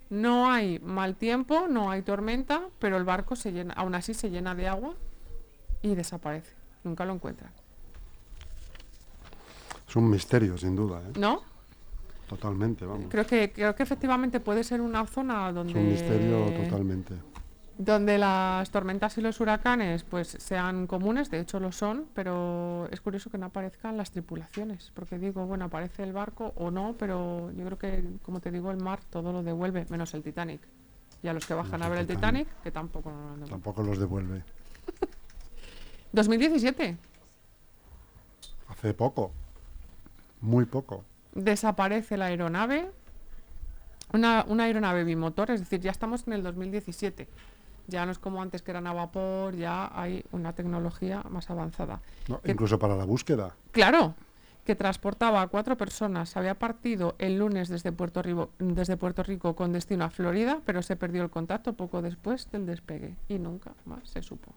no 0.10 0.52
hay 0.52 0.80
mal 0.80 1.16
tiempo, 1.16 1.68
no 1.70 1.90
hay 1.90 2.02
tormenta, 2.02 2.64
pero 2.80 2.98
el 2.98 3.06
barco 3.06 3.36
se 3.36 3.52
llena, 3.52 3.74
aún 3.76 3.96
así 3.96 4.14
se 4.14 4.30
llena 4.30 4.56
de 4.56 4.68
agua 4.68 4.94
y 5.82 5.96
desaparece. 5.96 6.54
Nunca 6.84 7.06
lo 7.06 7.14
encuentran. 7.14 7.52
Es 9.88 9.96
un 9.96 10.10
misterio, 10.10 10.58
sin 10.58 10.76
duda. 10.76 11.00
¿eh? 11.00 11.14
¿No? 11.18 11.42
Totalmente, 12.28 12.86
vamos. 12.86 13.06
Creo 13.10 13.26
que, 13.26 13.52
creo 13.52 13.76
que 13.76 13.84
efectivamente 13.84 14.40
puede 14.40 14.64
ser 14.64 14.82
una 14.82 15.06
zona 15.06 15.52
donde... 15.52 15.74
Es 15.74 15.78
un 15.78 15.90
misterio 15.90 16.52
totalmente. 16.64 17.14
Donde 17.78 18.18
las 18.18 18.70
tormentas 18.70 19.18
y 19.18 19.22
los 19.22 19.40
huracanes 19.42 20.04
pues 20.04 20.38
sean 20.40 20.88
comunes, 20.88 21.30
de 21.30 21.40
hecho 21.40 21.60
lo 21.60 21.72
son, 21.72 22.06
pero 22.14 22.88
es 22.92 23.02
curioso 23.02 23.30
que 23.30 23.38
no 23.38 23.48
aparezcan 23.48 23.98
las 23.98 24.12
tripulaciones, 24.12 24.92
porque 24.94 25.20
digo, 25.20 25.46
bueno, 25.46 25.66
aparece 25.66 26.04
el 26.04 26.14
barco 26.14 26.54
o 26.56 26.72
no, 26.72 26.96
pero 26.98 27.52
yo 27.52 27.66
creo 27.66 27.78
que, 27.78 28.04
como 28.24 28.40
te 28.40 28.52
digo, 28.52 28.72
el 28.72 28.78
mar 28.78 29.00
todo 29.10 29.34
lo 29.34 29.44
devuelve, 29.44 29.86
menos 29.90 30.14
el 30.14 30.24
Titanic. 30.24 30.62
Y 31.22 31.28
a 31.28 31.34
los 31.34 31.46
que 31.46 31.54
bajan 31.54 31.82
a 31.82 31.90
ver 31.90 32.00
el 32.00 32.08
Titanic. 32.08 32.48
Que 32.62 32.72
tampoco. 32.72 33.12
Tampoco 33.50 33.82
los 33.82 33.98
devuelve. 33.98 34.44
2017, 36.12 36.98
Hace 38.68 38.94
poco. 38.94 39.32
Muy 40.42 40.66
poco. 40.66 41.04
desaparece 41.34 42.18
la 42.18 42.26
aeronave, 42.26 42.90
una, 44.14 44.46
una 44.48 44.66
aeronave 44.66 45.04
bimotor, 45.04 45.52
es 45.52 45.62
decir, 45.62 45.80
ya 45.82 45.92
estamos 45.92 46.28
en 46.28 46.34
el 46.34 46.44
2017. 46.44 47.28
Ya 47.88 48.06
no 48.06 48.12
es 48.12 48.20
como 48.20 48.42
antes 48.42 48.62
que 48.62 48.72
eran 48.72 48.88
a 48.88 48.94
vapor, 48.94 49.56
ya 49.56 49.92
hay 49.94 50.24
una 50.32 50.54
tecnología 50.54 51.24
más 51.30 51.50
avanzada. 51.50 52.02
¿no? 52.28 52.42
Que- 52.42 52.52
Incluso 52.52 52.80
para 52.80 52.96
la 52.96 53.06
búsqueda. 53.06 53.56
Claro, 53.72 54.16
que 54.64 54.76
transportaba 54.76 55.42
a 55.44 55.48
cuatro 55.48 55.78
personas. 55.78 56.36
Había 56.36 56.56
partido 56.56 57.14
el 57.20 57.38
lunes 57.38 57.70
desde 57.70 57.92
Puerto, 57.92 58.24
Rico, 58.24 58.50
desde 58.58 58.98
Puerto 58.98 59.22
Rico 59.22 59.56
con 59.56 59.72
destino 59.74 60.06
a 60.06 60.10
Florida, 60.10 60.62
pero 60.66 60.82
se 60.82 60.96
perdió 60.96 61.22
el 61.22 61.30
contacto 61.30 61.74
poco 61.74 62.02
después 62.02 62.50
del 62.52 62.66
despegue 62.66 63.16
y 63.30 63.38
nunca 63.38 63.74
más 63.86 64.10
se 64.10 64.24
supo. 64.24 64.52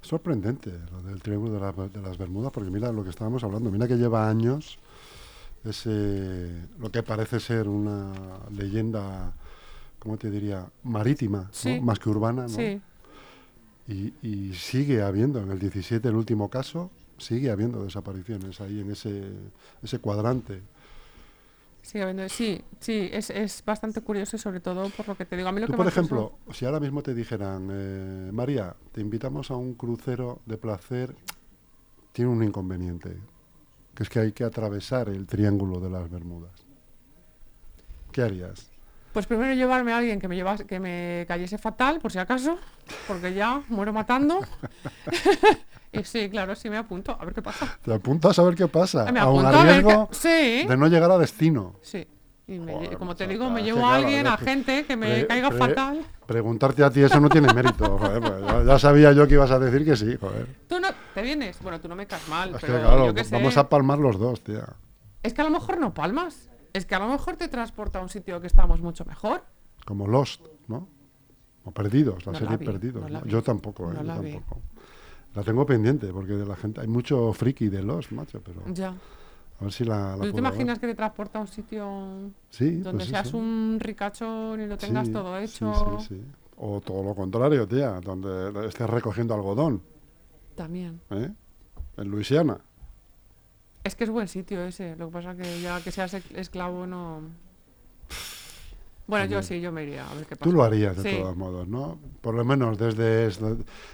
Sorprendente 0.00 0.72
lo 0.90 1.02
del 1.02 1.22
Triángulo 1.22 1.54
de, 1.54 1.60
la- 1.60 1.88
de 1.88 2.00
las 2.02 2.18
Bermudas, 2.18 2.50
porque 2.52 2.70
mira 2.70 2.90
lo 2.92 3.04
que 3.04 3.10
estábamos 3.10 3.44
hablando. 3.44 3.70
Mira 3.70 3.86
que 3.86 3.96
lleva 3.96 4.28
años 4.28 4.78
ese, 5.64 6.66
lo 6.80 6.90
que 6.90 7.02
parece 7.04 7.38
ser 7.38 7.68
una 7.68 8.12
leyenda, 8.50 9.32
¿cómo 10.02 10.16
te 10.16 10.30
diría? 10.30 10.66
Marítima, 10.82 11.48
más 11.80 11.98
que 12.00 12.08
urbana. 12.10 12.42
¿no? 12.42 12.48
Sí, 12.48 12.80
Y, 13.88 14.12
y 14.22 14.54
sigue 14.54 15.02
habiendo, 15.02 15.40
en 15.40 15.50
el 15.50 15.58
17, 15.60 16.08
el 16.08 16.16
último 16.16 16.48
caso, 16.48 16.90
sigue 17.18 17.50
habiendo 17.50 17.84
desapariciones 17.84 18.60
ahí 18.60 18.80
en 18.80 18.90
ese, 18.90 19.22
ese 19.82 19.98
cuadrante. 20.00 20.60
sigue 21.82 22.02
habiendo- 22.02 22.28
sí, 22.28 22.62
sí, 22.80 23.08
es, 23.12 23.30
es 23.30 23.62
bastante 23.64 24.00
curioso 24.00 24.36
y 24.36 24.38
sobre 24.38 24.60
todo 24.60 24.88
por 24.90 25.06
lo 25.08 25.16
que 25.16 25.24
te 25.24 25.36
digo. 25.36 25.48
A 25.48 25.52
mí 25.52 25.60
lo 25.60 25.66
Tú, 25.66 25.72
que 25.72 25.76
por 25.76 25.86
ejemplo, 25.86 26.32
si 26.52 26.64
ahora 26.64 26.80
mismo 26.80 27.02
te 27.02 27.14
dijeran, 27.14 27.68
eh, 27.72 28.30
María, 28.32 28.74
te 28.92 29.00
invitamos 29.00 29.50
a 29.50 29.56
un 29.56 29.74
crucero 29.74 30.40
de 30.46 30.56
placer, 30.58 31.14
tiene 32.12 32.30
un 32.30 32.42
inconveniente, 32.42 33.16
que 33.94 34.02
es 34.02 34.08
que 34.08 34.18
hay 34.20 34.32
que 34.32 34.44
atravesar 34.44 35.08
el 35.08 35.26
triángulo 35.26 35.80
de 35.80 35.90
las 35.90 36.10
Bermudas. 36.10 36.52
¿Qué 38.10 38.22
harías? 38.22 38.71
Pues 39.12 39.26
primero 39.26 39.52
llevarme 39.54 39.92
a 39.92 39.98
alguien 39.98 40.18
que 40.20 40.28
me 40.28 40.36
llevase, 40.36 40.64
que 40.66 40.80
me 40.80 41.24
cayese 41.28 41.58
fatal, 41.58 41.98
por 42.00 42.10
si 42.10 42.18
acaso, 42.18 42.58
porque 43.06 43.34
ya 43.34 43.62
muero 43.68 43.92
matando. 43.92 44.40
y 45.92 46.02
sí, 46.04 46.30
claro, 46.30 46.54
sí 46.54 46.70
me 46.70 46.78
apunto, 46.78 47.16
a 47.20 47.24
ver 47.24 47.34
qué 47.34 47.42
pasa. 47.42 47.78
¿Te 47.82 47.92
apuntas 47.92 48.38
a 48.38 48.42
ver 48.42 48.54
qué 48.54 48.68
pasa? 48.68 49.12
Me 49.12 49.20
a 49.20 49.28
un 49.28 49.40
apunto 49.44 49.58
a 49.58 49.64
ver 49.64 49.84
riesgo. 49.84 50.08
Sí. 50.12 50.64
de 50.66 50.76
no 50.76 50.86
llegar 50.88 51.10
a 51.10 51.18
destino. 51.18 51.74
Sí. 51.82 52.06
Y 52.46 52.58
me 52.58 52.72
Joder, 52.72 52.98
como 52.98 53.14
te 53.14 53.26
digo, 53.26 53.48
me 53.50 53.60
que 53.60 53.66
llevo 53.66 53.86
a 53.86 53.96
alguien, 53.96 54.26
a 54.26 54.36
que 54.36 54.44
gente 54.44 54.84
que 54.84 54.96
me 54.96 55.06
pre- 55.06 55.26
caiga 55.26 55.48
pre- 55.50 55.58
fatal. 55.58 56.04
Preguntarte 56.26 56.82
a 56.82 56.90
ti 56.90 57.02
eso 57.02 57.20
no 57.20 57.28
tiene 57.28 57.52
mérito. 57.52 57.98
joder, 57.98 58.20
pues 58.20 58.40
ya, 58.44 58.64
ya 58.64 58.78
sabía 58.78 59.12
yo 59.12 59.28
que 59.28 59.34
ibas 59.34 59.50
a 59.50 59.58
decir 59.58 59.84
que 59.84 59.96
sí, 59.96 60.16
joder. 60.20 60.46
Tú 60.68 60.80
no 60.80 60.88
te 61.14 61.22
vienes. 61.22 61.62
Bueno, 61.62 61.80
tú 61.80 61.88
no 61.88 61.94
me 61.94 62.06
caes 62.06 62.26
mal, 62.28 62.50
Es 62.54 62.56
que 62.56 62.66
pero 62.66 62.80
claro, 62.80 63.12
yo 63.12 63.24
sé. 63.24 63.34
vamos 63.34 63.56
a 63.56 63.68
palmar 63.68 63.98
los 63.98 64.18
dos, 64.18 64.42
tía. 64.42 64.64
Es 65.22 65.34
que 65.34 65.40
a 65.40 65.44
lo 65.44 65.50
mejor 65.50 65.78
no 65.78 65.94
palmas. 65.94 66.48
Es 66.72 66.86
que 66.86 66.94
a 66.94 66.98
lo 66.98 67.08
mejor 67.08 67.36
te 67.36 67.48
transporta 67.48 67.98
a 67.98 68.02
un 68.02 68.08
sitio 68.08 68.40
que 68.40 68.46
estamos 68.46 68.80
mucho 68.80 69.04
mejor. 69.04 69.44
Como 69.84 70.06
Lost, 70.06 70.46
¿no? 70.68 70.88
O 71.64 71.70
Perdidos, 71.70 72.24
la 72.26 72.32
No 72.32 72.38
serie 72.38 72.52
la 72.52 72.56
vi, 72.58 72.66
Perdidos. 72.66 73.02
no 73.02 73.08
la 73.08 73.18
¿no? 73.20 73.24
vi. 73.24 73.30
Yo 73.30 73.42
tampoco, 73.42 73.90
¿eh? 73.92 73.94
Yo 73.96 74.02
la 74.02 74.18
vi. 74.18 74.32
tampoco. 74.32 74.60
La 75.34 75.42
tengo 75.42 75.64
pendiente 75.64 76.12
porque 76.12 76.32
de 76.32 76.44
la 76.46 76.56
gente 76.56 76.80
hay 76.80 76.88
mucho 76.88 77.32
friki 77.32 77.68
de 77.68 77.82
Lost, 77.82 78.10
macho, 78.12 78.40
pero 78.42 78.62
Ya. 78.74 78.88
a 78.88 79.64
ver 79.64 79.72
si 79.72 79.84
la, 79.84 80.10
la 80.10 80.16
¿Tú 80.16 80.22
te 80.22 80.30
ver. 80.32 80.38
imaginas 80.40 80.78
que 80.78 80.86
te 80.86 80.94
transporta 80.94 81.38
a 81.38 81.42
un 81.42 81.48
sitio 81.48 82.30
Sí, 82.50 82.76
donde 82.78 82.98
pues 82.98 83.08
seas 83.08 83.28
eso. 83.28 83.38
un 83.38 83.78
ricachón 83.80 84.60
y 84.60 84.66
lo 84.66 84.76
tengas 84.76 85.06
Sí, 85.06 85.12
todo 85.12 85.38
sí, 85.38 85.44
hecho? 85.44 85.98
Sí, 86.00 86.06
sí, 86.08 86.24
O 86.56 86.80
todo 86.80 87.02
lo 87.02 87.14
contrario, 87.14 87.66
tía, 87.66 88.00
donde 88.00 88.66
estés 88.68 88.88
recogiendo 88.90 89.34
algodón, 89.34 89.82
También. 90.54 91.00
¿eh? 91.10 91.30
En 91.96 92.08
Luisiana. 92.08 92.58
Es 93.84 93.94
que 93.96 94.04
es 94.04 94.10
buen 94.10 94.28
sitio 94.28 94.62
ese. 94.64 94.96
Lo 94.96 95.06
que 95.08 95.12
pasa 95.12 95.34
que 95.34 95.60
ya 95.60 95.80
que 95.80 95.90
seas 95.90 96.14
esclavo 96.14 96.86
no. 96.86 97.20
Bueno, 99.08 99.26
yo 99.26 99.42
sí, 99.42 99.60
yo 99.60 99.72
me 99.72 99.82
iría 99.82 100.08
a 100.08 100.14
ver 100.14 100.24
qué 100.26 100.36
pasa. 100.36 100.48
Tú 100.48 100.52
lo 100.56 100.62
harías 100.62 100.96
de 100.96 101.10
Sí. 101.10 101.18
todos 101.18 101.36
modos, 101.36 101.66
¿no? 101.68 101.98
Por 102.20 102.34
lo 102.34 102.44
menos 102.44 102.78
desde... 102.78 103.28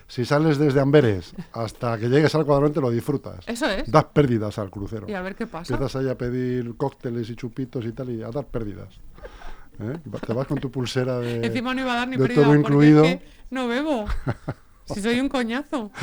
Si 0.06 0.24
sales 0.26 0.58
desde 0.58 0.80
Amberes 0.80 1.34
hasta 1.52 1.98
que 1.98 2.08
llegues 2.08 2.34
al 2.34 2.44
cuadrante 2.44 2.80
lo 2.80 2.90
disfrutas. 2.90 3.42
Eso 3.48 3.66
es. 3.68 3.90
Das 3.90 4.04
pérdidas 4.04 4.58
al 4.58 4.70
crucero. 4.70 5.08
Y 5.08 5.14
a 5.14 5.22
ver 5.22 5.34
qué 5.34 5.46
pasa. 5.46 5.72
Empiezas 5.72 5.96
ahí 5.96 6.08
a 6.10 6.16
pedir 6.16 6.76
cócteles 6.76 7.30
y 7.30 7.36
chupitos 7.36 7.84
y 7.86 7.92
tal 7.92 8.10
y 8.10 8.22
a 8.22 8.28
dar 8.30 8.44
pérdidas. 8.46 9.00
¿Eh? 9.80 9.98
Te 10.26 10.32
vas 10.34 10.46
con 10.46 10.58
tu 10.58 10.70
pulsera 10.70 11.18
de... 11.20 11.46
Encima 11.46 11.72
no 11.74 11.80
iba 11.80 11.92
a 11.94 11.96
dar 11.96 12.08
ni 12.08 12.16
de 12.16 12.26
pérdida 12.26 12.44
todo 12.44 12.54
incluido. 12.54 13.04
es 13.04 13.16
que 13.16 13.26
no 13.50 13.66
bebo. 13.66 14.04
Si 14.94 15.02
soy 15.02 15.20
un 15.20 15.28
coñazo. 15.28 15.90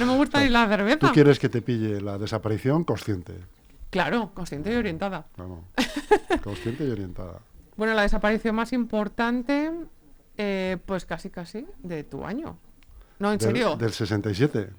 no 0.00 0.06
me 0.06 0.16
gusta 0.16 0.40
ni 0.42 0.48
la 0.50 0.64
Tú 0.64 0.70
cerveza. 0.70 1.12
quieres 1.12 1.38
que 1.38 1.48
te 1.48 1.62
pille 1.62 2.00
la 2.00 2.18
desaparición 2.18 2.84
consciente. 2.84 3.34
Claro, 3.90 4.30
consciente 4.34 4.72
y 4.72 4.76
orientada. 4.76 5.26
Consciente 6.42 6.84
y 6.84 6.90
orientada. 6.90 7.38
Bueno, 7.76 7.94
la 7.94 8.02
desaparición 8.02 8.54
más 8.54 8.72
importante, 8.72 9.72
eh, 10.36 10.78
pues 10.86 11.04
casi 11.06 11.30
casi 11.30 11.66
de 11.82 12.04
tu 12.04 12.24
año. 12.24 12.58
No, 13.18 13.32
en 13.32 13.38
Del- 13.38 13.48
serio. 13.48 13.76
Del 13.76 13.92
67. 13.92 14.70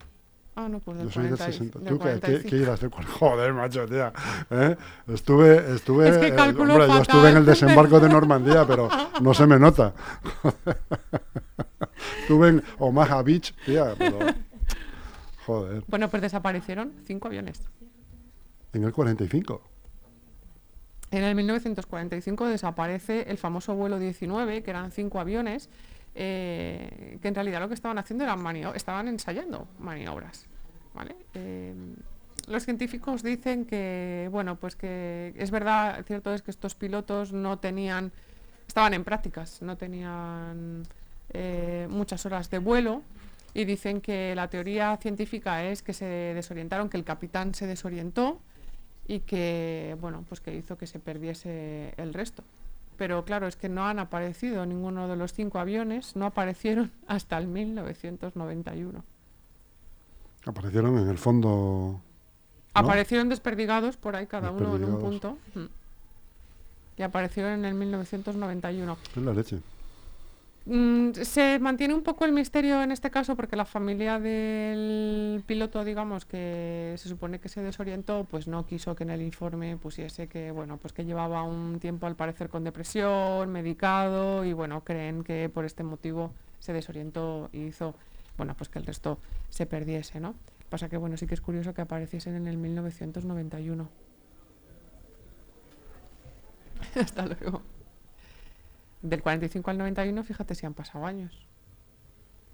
Ah, 0.55 0.67
no, 0.67 0.79
pues 0.79 0.97
del 0.97 1.07
Yo 1.07 1.13
soy 1.13 1.23
del 1.27 1.37
40 1.37 1.49
y- 1.49 1.53
60. 1.53 1.79
del 1.79 1.87
¿Tú 1.87 1.99
qué, 1.99 2.05
qué, 2.13 2.19
45. 2.19 2.49
qué 2.49 2.55
irás 2.57 2.79
del 2.79 2.89
cuar- 2.89 3.05
Joder, 3.05 3.53
macho, 3.53 3.85
tía. 3.87 4.11
¿eh? 4.49 4.75
Estuve, 5.07 5.73
estuve, 5.75 6.09
Es 6.09 6.17
que 6.17 6.27
eh, 6.29 6.39
hombre, 6.39 6.87
yo 6.87 7.01
estuve 7.01 7.29
en 7.29 7.37
el 7.37 7.45
desembarco 7.45 7.99
de 7.99 8.09
Normandía, 8.09 8.65
pero 8.67 8.89
no 9.21 9.33
se 9.35 9.45
me 9.45 9.59
nota. 9.59 9.93
Estuve 12.27 12.49
en 12.49 12.63
Omaha 12.77 13.21
Beach, 13.23 13.53
tía, 13.65 13.95
pero... 13.97 14.19
Joder, 15.45 15.81
Bueno, 15.87 16.09
pues 16.09 16.21
desaparecieron 16.21 16.91
cinco 17.05 17.29
aviones. 17.29 17.61
en 18.73 18.83
el 18.83 18.91
45. 18.91 19.61
En 21.11 21.23
el 21.23 21.35
1945 21.35 22.47
desaparece 22.47 23.21
el 23.31 23.37
famoso 23.37 23.73
vuelo 23.75 23.97
19, 23.97 24.61
que 24.61 24.69
eran 24.69 24.91
cinco 24.91 25.21
aviones, 25.21 25.69
eh, 26.15 27.17
que 27.21 27.29
en 27.29 27.35
realidad 27.35 27.61
lo 27.61 27.69
que 27.69 27.75
estaban 27.75 27.97
haciendo 27.97 28.25
eran 28.25 28.41
manio- 28.41 28.73
estaban 28.75 29.07
ensayando 29.07 29.69
maniobras. 29.79 30.47
¿vale? 30.93 31.15
Eh, 31.33 31.73
los 32.49 32.63
científicos 32.65 33.23
dicen 33.23 33.63
que, 33.65 34.27
bueno, 34.33 34.57
pues 34.57 34.75
que 34.75 35.33
es 35.37 35.49
verdad, 35.49 36.03
cierto 36.05 36.33
es 36.33 36.41
que 36.41 36.51
estos 36.51 36.75
pilotos 36.75 37.31
no 37.31 37.57
tenían, 37.59 38.11
estaban 38.67 38.93
en 38.93 39.05
prácticas, 39.05 39.61
no 39.61 39.77
tenían 39.77 40.83
eh, 41.33 41.87
muchas 41.89 42.25
horas 42.25 42.49
de 42.49 42.59
vuelo 42.59 43.01
y 43.53 43.65
dicen 43.65 44.01
que 44.01 44.35
la 44.35 44.49
teoría 44.49 44.95
científica 44.97 45.63
es 45.63 45.81
que 45.81 45.93
se 45.93 46.05
desorientaron, 46.05 46.89
que 46.89 46.97
el 46.97 47.03
capitán 47.03 47.53
se 47.55 47.65
desorientó 47.65 48.39
y 49.07 49.19
que 49.21 49.95
bueno 50.01 50.23
pues 50.27 50.41
que 50.41 50.53
hizo 50.53 50.77
que 50.77 50.85
se 50.85 50.99
perdiese 50.99 51.93
el 51.97 52.13
resto 52.13 52.43
pero 52.97 53.23
claro 53.23 53.47
es 53.47 53.55
que 53.55 53.69
no 53.69 53.85
han 53.85 53.99
aparecido 53.99 54.65
ninguno 54.65 55.07
de 55.07 55.15
los 55.15 55.33
cinco 55.33 55.59
aviones 55.59 56.15
no 56.15 56.25
aparecieron 56.25 56.91
hasta 57.07 57.37
el 57.37 57.47
1991 57.47 59.03
Aparecieron 60.45 60.97
en 60.97 61.09
el 61.09 61.17
fondo... 61.17 61.99
¿no? 61.99 62.01
aparecieron 62.73 63.27
desperdigados 63.27 63.97
por 63.97 64.15
ahí 64.15 64.27
cada 64.27 64.51
uno 64.51 64.75
en 64.75 64.83
un 64.85 64.99
punto 64.99 65.37
mm. 65.55 65.65
y 66.97 67.01
aparecieron 67.01 67.53
en 67.53 67.65
el 67.65 67.73
1991 67.73 68.97
Es 69.15 69.23
la 69.23 69.33
leche. 69.33 69.59
Mm, 70.69 71.13
se 71.13 71.59
mantiene 71.59 71.93
un 71.93 72.03
poco 72.03 72.25
el 72.25 72.33
misterio 72.33 72.83
en 72.83 72.91
este 72.91 73.09
caso 73.09 73.37
porque 73.37 73.55
la 73.55 73.63
familia 73.63 74.19
del 74.19 75.41
piloto, 75.45 75.85
digamos, 75.85 76.25
que 76.25 76.93
se 76.97 77.07
supone 77.07 77.39
que 77.39 77.47
se 77.47 77.61
desorientó, 77.61 78.27
pues 78.29 78.49
no 78.49 78.65
quiso 78.65 78.93
que 78.93 79.03
en 79.03 79.11
el 79.11 79.21
informe 79.21 79.77
pusiese 79.77 80.27
que, 80.27 80.51
bueno, 80.51 80.75
pues 80.75 80.91
que 80.91 81.05
llevaba 81.05 81.43
un 81.43 81.79
tiempo 81.79 82.05
al 82.05 82.15
parecer 82.15 82.49
con 82.49 82.65
depresión, 82.65 83.49
medicado 83.49 84.43
y 84.43 84.51
bueno, 84.51 84.83
creen 84.83 85.23
que 85.23 85.47
por 85.47 85.63
este 85.63 85.83
motivo 85.83 86.33
se 86.59 86.73
desorientó 86.73 87.49
y 87.53 87.67
hizo, 87.67 87.95
bueno, 88.35 88.53
pues 88.57 88.67
que 88.67 88.79
el 88.79 88.85
resto 88.85 89.19
se 89.49 89.67
perdiese, 89.67 90.19
¿no? 90.19 90.35
Pasa 90.69 90.89
que, 90.89 90.97
bueno, 90.97 91.15
sí 91.15 91.27
que 91.27 91.35
es 91.35 91.41
curioso 91.41 91.73
que 91.73 91.81
apareciesen 91.81 92.35
en 92.35 92.45
el 92.45 92.57
1991. 92.57 93.87
Hasta 96.95 97.25
luego. 97.25 97.61
Del 99.01 99.21
45 99.21 99.69
al 99.71 99.77
91, 99.77 100.23
fíjate 100.23 100.55
si 100.55 100.65
han 100.65 100.73
pasado 100.73 101.05
años. 101.05 101.45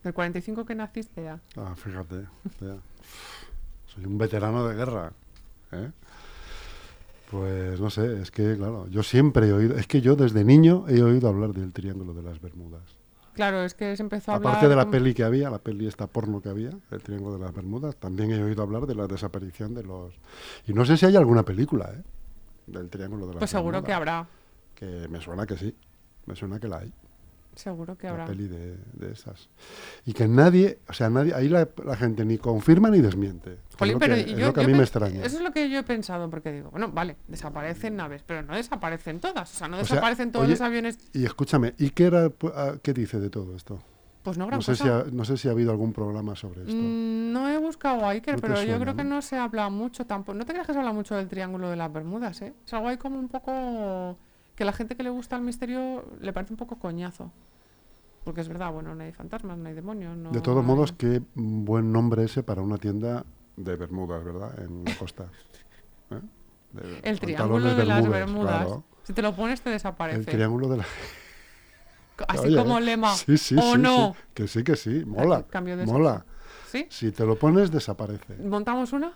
Del 0.03 0.13
45 0.13 0.65
que 0.65 0.75
naciste 0.75 1.23
ya. 1.23 1.39
Ah, 1.55 1.73
fíjate. 1.75 2.25
tía. 2.59 2.75
Soy 3.87 4.05
un 4.05 4.17
veterano 4.17 4.67
de 4.67 4.75
guerra. 4.75 5.13
¿eh? 5.71 5.91
Pues 7.31 7.79
no 7.79 7.89
sé, 7.89 8.21
es 8.21 8.29
que, 8.29 8.55
claro, 8.57 8.87
yo 8.89 9.01
siempre 9.01 9.47
he 9.47 9.53
oído, 9.53 9.75
es 9.77 9.87
que 9.87 10.01
yo 10.01 10.15
desde 10.15 10.43
niño 10.43 10.85
he 10.87 11.01
oído 11.01 11.29
hablar 11.29 11.53
del 11.53 11.71
Triángulo 11.71 12.13
de 12.13 12.21
las 12.21 12.39
Bermudas. 12.41 12.83
Claro, 13.33 13.63
es 13.63 13.73
que 13.73 13.95
se 13.97 14.03
empezó 14.03 14.31
a 14.31 14.35
hablar... 14.35 14.51
Aparte 14.51 14.69
de 14.69 14.75
la 14.75 14.91
peli 14.91 15.15
que 15.15 15.23
había, 15.23 15.49
la 15.49 15.57
peli 15.57 15.87
esta 15.87 16.05
porno 16.05 16.41
que 16.41 16.49
había, 16.49 16.69
el 16.91 17.01
Triángulo 17.01 17.33
de 17.33 17.39
las 17.39 17.53
Bermudas, 17.53 17.95
también 17.95 18.29
he 18.31 18.43
oído 18.43 18.61
hablar 18.61 18.85
de 18.85 18.93
la 18.93 19.07
desaparición 19.07 19.73
de 19.73 19.81
los... 19.83 20.13
Y 20.67 20.73
no 20.73 20.85
sé 20.85 20.97
si 20.97 21.07
hay 21.07 21.15
alguna 21.15 21.41
película, 21.43 21.91
¿eh? 21.95 22.03
Del 22.67 22.89
Triángulo 22.89 23.25
de 23.25 23.33
las 23.33 23.39
Pues 23.39 23.49
seguro 23.49 23.81
Bermudas. 23.81 23.87
que 23.87 23.93
habrá. 23.93 24.27
Que 24.75 25.07
me 25.07 25.19
suena 25.19 25.47
que 25.47 25.57
sí, 25.57 25.75
me 26.25 26.35
suena 26.35 26.59
que 26.59 26.67
la 26.67 26.79
hay, 26.79 26.93
Seguro 27.55 27.95
que 27.95 28.07
habrá. 28.07 28.25
peli 28.25 28.47
de, 28.47 28.75
de 28.93 29.11
esas. 29.11 29.47
Y 30.07 30.13
que 30.13 30.27
nadie, 30.27 30.79
o 30.89 30.93
sea, 30.93 31.09
nadie, 31.11 31.35
ahí 31.35 31.49
la, 31.49 31.67
la 31.85 31.95
gente 31.95 32.25
ni 32.25 32.39
confirma 32.39 32.89
ni 32.89 32.99
desmiente. 32.99 33.59
Jolín, 33.77 33.93
es 33.95 33.99
pero 33.99 34.15
que, 34.15 34.21
es 34.21 34.27
yo- 34.37 34.47
lo 34.47 34.53
que 34.53 34.61
a 34.63 34.67
mí 34.67 34.73
me 34.73 34.81
extraña. 34.83 35.23
Eso 35.23 35.37
es 35.37 35.43
lo 35.43 35.51
que 35.51 35.69
yo 35.69 35.77
he 35.79 35.83
pensado, 35.83 36.29
porque 36.31 36.51
digo, 36.51 36.71
bueno, 36.71 36.89
vale, 36.91 37.15
desaparecen 37.27 37.95
naves, 37.95 38.23
pero 38.25 38.41
no 38.41 38.55
desaparecen 38.55 39.19
todas. 39.19 39.53
O 39.53 39.55
sea, 39.55 39.67
no 39.67 39.77
O 39.77 39.85
sea, 39.85 39.95
desaparecen 39.95 40.31
todos 40.31 40.45
oye, 40.45 40.53
los 40.53 40.61
aviones. 40.61 40.97
Y 41.13 41.25
escúchame, 41.25 41.75
¿y 41.77 41.91
qué, 41.91 42.05
era, 42.05 42.31
ah, 42.55 42.73
qué 42.81 42.91
dice 42.93 43.19
de 43.19 43.29
todo 43.29 43.55
esto? 43.55 43.79
Pues 44.23 44.37
no 44.37 44.47
gran 44.47 44.57
No 44.59 44.61
sé, 44.63 44.75
si 44.75 44.87
ha, 44.87 45.03
no 45.11 45.23
sé 45.25 45.35
si 45.37 45.47
ha 45.49 45.51
habido 45.51 45.69
algún 45.71 45.93
programa 45.93 46.35
sobre 46.35 46.61
esto. 46.61 46.73
Mm, 46.73 47.33
no 47.33 47.49
he 47.49 47.57
buscado 47.59 48.05
a 48.05 48.09
Iker, 48.11 48.35
No 48.35 48.41
te 48.41 48.47
pero 48.47 48.63
yo 48.63 48.79
creo 48.79 48.95
que 48.95 49.03
¿no? 49.03 49.15
no 49.15 49.21
se 49.21 49.37
habla 49.37 49.69
mucho 49.69 50.05
tampoco. 50.07 50.35
No 50.37 50.45
te 50.45 50.53
creas 50.53 50.65
que 50.65 50.73
se 50.73 50.79
habla 50.79 50.93
mucho 50.93 51.13
del 51.15 51.27
Triángulo 51.27 51.69
de 51.69 51.75
las 51.75 51.91
Bermudas, 51.93 52.41
¿eh? 52.41 52.53
Es 52.65 52.73
algo 52.73 52.87
ahí 52.87 52.97
como 52.97 53.19
un 53.19 53.27
poco... 53.27 54.17
Que 54.55 54.65
la 54.65 54.73
gente 54.73 54.95
que 54.95 55.03
le 55.03 55.09
gusta 55.09 55.35
el 55.35 55.41
misterio 55.41 56.05
le 56.19 56.33
parece 56.33 56.53
un 56.53 56.57
poco 56.57 56.77
coñazo. 56.77 57.31
Porque 58.23 58.41
es 58.41 58.47
verdad, 58.47 58.71
bueno, 58.71 58.95
no 58.95 59.03
hay 59.03 59.11
fantasmas, 59.11 59.57
no 59.57 59.67
hay 59.67 59.75
demonios, 59.75 60.15
no 60.15 60.31
de 60.31 60.39
todos 60.39 60.63
modos, 60.63 60.93
qué 60.93 61.21
buen 61.35 61.91
nombre 61.91 62.23
ese 62.23 62.41
para 62.41 62.61
una 62.61 62.77
tienda 62.77 63.25
de 63.57 63.75
Bermudas, 63.75 64.23
¿verdad? 64.23 64.57
En 64.59 64.85
la 64.85 64.95
costa. 64.95 65.25
¿Eh? 66.11 66.21
De 66.71 67.09
El 67.09 67.19
Triángulo 67.19 67.75
de 67.75 67.85
las 67.85 68.07
Bermudas. 68.07 68.65
claro. 68.65 68.83
Si 69.03 69.11
te 69.13 69.21
lo 69.21 69.35
pones 69.35 69.61
te 69.61 69.69
desaparece. 69.69 70.19
El 70.19 70.25
triángulo 70.25 70.69
de 70.69 70.77
la... 70.77 70.85
Así 72.27 72.47
Oye, 72.47 72.57
como 72.57 72.79
lema. 72.79 73.13
Sí, 73.15 73.37
sí, 73.37 73.55
¿O 73.57 73.73
sí, 73.73 73.77
no? 73.79 74.15
Que 74.33 74.47
sí, 74.47 74.63
que 74.63 74.75
sí. 74.75 75.03
Mola. 75.05 75.43
Cambio 75.49 75.75
de 75.75 75.85
Mola. 75.85 76.25
¿Sí? 76.71 76.87
Si 76.89 77.11
te 77.11 77.25
lo 77.25 77.37
pones, 77.37 77.71
desaparece. 77.71 78.37
¿Montamos 78.37 78.93
una? 78.93 79.13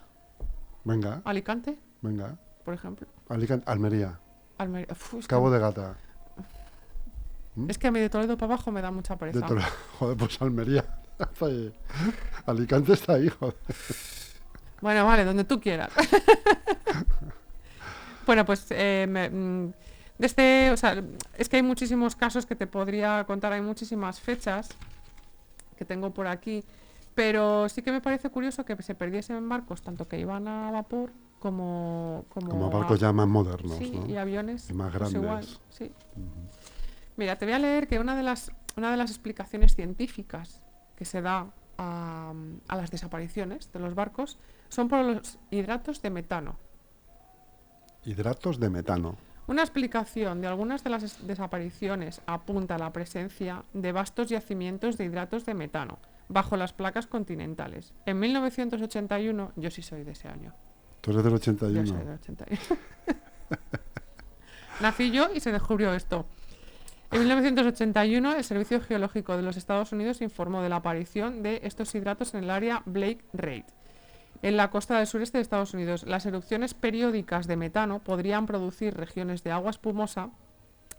Venga, 0.83 1.21
Alicante, 1.25 1.77
venga. 2.01 2.37
por 2.63 2.73
ejemplo. 2.73 3.07
Alicante, 3.29 3.69
Almería, 3.69 4.19
Almería. 4.57 4.87
Uf, 4.91 5.25
Cabo 5.27 5.49
de 5.51 5.59
Gata. 5.59 5.95
es 7.67 7.77
que 7.77 7.87
a 7.87 7.91
mí 7.91 7.99
de 7.99 8.09
Toledo 8.09 8.37
para 8.37 8.53
abajo 8.53 8.71
me 8.71 8.81
da 8.81 8.91
mucha 8.91 9.13
De 9.15 9.19
pereza. 9.19 9.45
Tole- 9.47 9.63
Joder, 9.99 10.17
pues 10.17 10.41
Almería. 10.41 10.85
Alicante 12.45 12.93
está 12.93 13.13
ahí, 13.13 13.29
joder. 13.29 13.55
Bueno, 14.79 15.05
vale, 15.07 15.25
donde 15.25 15.43
tú 15.43 15.59
quieras. 15.59 15.89
bueno, 18.25 18.45
pues 18.45 18.65
eh, 18.69 19.07
me- 19.09 19.29
mm, 19.29 19.73
de 20.19 20.25
este, 20.27 20.71
o 20.71 20.77
sea, 20.77 21.01
es 21.37 21.49
que 21.49 21.55
hay 21.57 21.63
muchísimos 21.63 22.15
casos 22.15 22.45
que 22.45 22.55
te 22.55 22.67
podría 22.67 23.23
contar, 23.25 23.53
hay 23.53 23.61
muchísimas 23.61 24.19
fechas 24.19 24.69
que 25.77 25.85
tengo 25.85 26.11
por 26.11 26.27
aquí, 26.27 26.63
pero 27.15 27.69
sí 27.69 27.81
que 27.81 27.91
me 27.91 28.01
parece 28.01 28.29
curioso 28.29 28.65
que 28.65 28.79
se 28.83 28.95
perdiesen 28.95 29.47
barcos, 29.49 29.81
tanto 29.81 30.07
que 30.07 30.19
iban 30.19 30.47
a 30.47 30.69
vapor 30.71 31.11
como 31.39 32.25
como, 32.29 32.69
barcos 32.69 32.99
ya 32.99 33.11
más 33.13 33.27
modernos, 33.27 33.77
sí, 33.77 33.91
¿no? 33.91 34.07
y 34.07 34.17
aviones 34.17 34.69
Y 34.69 34.73
más 34.73 34.91
pues 34.95 35.13
igual, 35.13 35.27
grandes. 35.45 35.59
sí. 35.69 35.91
Mira, 37.15 37.37
te 37.37 37.45
voy 37.45 37.53
a 37.53 37.59
leer 37.59 37.87
que 37.87 37.99
una 37.99 38.15
de 38.15 38.23
las, 38.23 38.51
una 38.75 38.91
de 38.91 38.97
las 38.97 39.09
explicaciones 39.11 39.75
científicas 39.75 40.61
que 40.95 41.05
se 41.05 41.21
da 41.21 41.47
a, 41.77 42.33
a 42.67 42.75
las 42.75 42.91
desapariciones 42.91 43.71
de 43.71 43.79
los 43.79 43.93
barcos 43.95 44.37
son 44.69 44.87
por 44.89 45.03
los 45.05 45.37
hidratos 45.51 46.01
de 46.01 46.09
metano. 46.09 46.55
Hidratos 48.05 48.59
de 48.59 48.69
metano. 48.69 49.15
Una 49.47 49.61
explicación 49.61 50.41
de 50.41 50.47
algunas 50.47 50.83
de 50.83 50.89
las 50.89 51.03
es- 51.03 51.25
desapariciones 51.27 52.21
apunta 52.25 52.75
a 52.75 52.79
la 52.79 52.91
presencia 52.91 53.63
de 53.73 53.91
vastos 53.91 54.29
yacimientos 54.29 54.97
de 54.97 55.05
hidratos 55.05 55.45
de 55.45 55.53
metano 55.53 55.99
bajo 56.29 56.57
las 56.57 56.73
placas 56.73 57.07
continentales. 57.07 57.93
En 58.05 58.19
1981, 58.19 59.53
yo 59.55 59.71
sí 59.71 59.81
soy 59.81 60.03
de 60.03 60.11
ese 60.11 60.27
año. 60.27 60.53
Tú 61.07 61.11
eres 61.13 61.23
del 61.23 61.31
Yo 61.31 61.37
81. 61.37 61.87
soy 61.87 61.97
del 61.97 62.09
81. 62.15 62.61
Nací 64.81 65.09
yo 65.11 65.29
y 65.33 65.39
se 65.39 65.53
descubrió 65.53 65.93
esto. 65.93 66.25
En 67.11 67.19
1981, 67.21 68.35
el 68.35 68.43
Servicio 68.43 68.81
Geológico 68.81 69.37
de 69.37 69.41
los 69.43 69.55
Estados 69.55 69.93
Unidos 69.93 70.21
informó 70.21 70.61
de 70.61 70.67
la 70.69 70.75
aparición 70.77 71.41
de 71.43 71.61
estos 71.63 71.95
hidratos 71.95 72.33
en 72.33 72.43
el 72.43 72.49
área 72.49 72.83
Blake 72.85 73.23
Reid, 73.31 73.63
en 74.41 74.57
la 74.57 74.69
costa 74.69 74.97
del 74.97 75.07
sureste 75.07 75.37
de 75.37 75.43
Estados 75.43 75.73
Unidos. 75.73 76.03
Las 76.05 76.25
erupciones 76.25 76.73
periódicas 76.73 77.47
de 77.47 77.55
metano 77.55 77.99
podrían 77.99 78.45
producir 78.45 78.93
regiones 78.95 79.43
de 79.45 79.51
agua 79.53 79.71
espumosa 79.71 80.29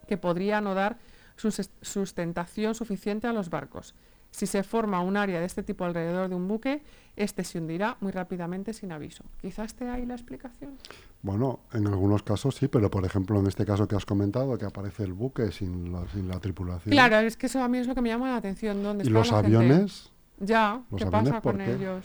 que 0.08 0.16
podrían 0.16 0.64
no 0.64 0.74
dar 0.74 0.96
sus- 1.36 1.70
sustentación 1.82 2.74
suficiente 2.74 3.26
a 3.26 3.34
los 3.34 3.50
barcos. 3.50 3.94
Si 4.30 4.46
se 4.46 4.62
forma 4.62 5.00
un 5.00 5.16
área 5.16 5.40
de 5.40 5.46
este 5.46 5.62
tipo 5.62 5.84
alrededor 5.84 6.28
de 6.28 6.34
un 6.34 6.46
buque, 6.46 6.82
este 7.16 7.42
se 7.44 7.58
hundirá 7.58 7.96
muy 8.00 8.12
rápidamente 8.12 8.72
sin 8.72 8.92
aviso. 8.92 9.24
Quizás 9.40 9.66
esté 9.72 9.88
ahí 9.88 10.04
la 10.06 10.14
explicación. 10.14 10.76
Bueno, 11.22 11.60
en 11.72 11.86
algunos 11.88 12.22
casos 12.22 12.54
sí, 12.54 12.68
pero 12.68 12.90
por 12.90 13.04
ejemplo 13.04 13.40
en 13.40 13.46
este 13.46 13.64
caso 13.66 13.88
que 13.88 13.96
has 13.96 14.04
comentado, 14.06 14.56
que 14.58 14.66
aparece 14.66 15.02
el 15.04 15.12
buque 15.14 15.50
sin 15.50 15.92
la, 15.92 16.06
sin 16.08 16.28
la 16.28 16.38
tripulación. 16.38 16.92
Claro, 16.92 17.16
es 17.16 17.36
que 17.36 17.46
eso 17.46 17.62
a 17.62 17.68
mí 17.68 17.78
es 17.78 17.86
lo 17.88 17.94
que 17.94 18.02
me 18.02 18.10
llama 18.10 18.30
la 18.30 18.36
atención. 18.36 18.82
¿Dónde 18.82 19.04
Y 19.04 19.08
los 19.08 19.30
gente? 19.30 19.46
aviones, 19.46 20.12
Ya, 20.38 20.82
¿Los 20.90 20.98
¿qué 21.00 21.04
aviones 21.08 21.30
pasa 21.30 21.40
con 21.42 21.56
qué? 21.58 21.72
ellos? 21.74 22.04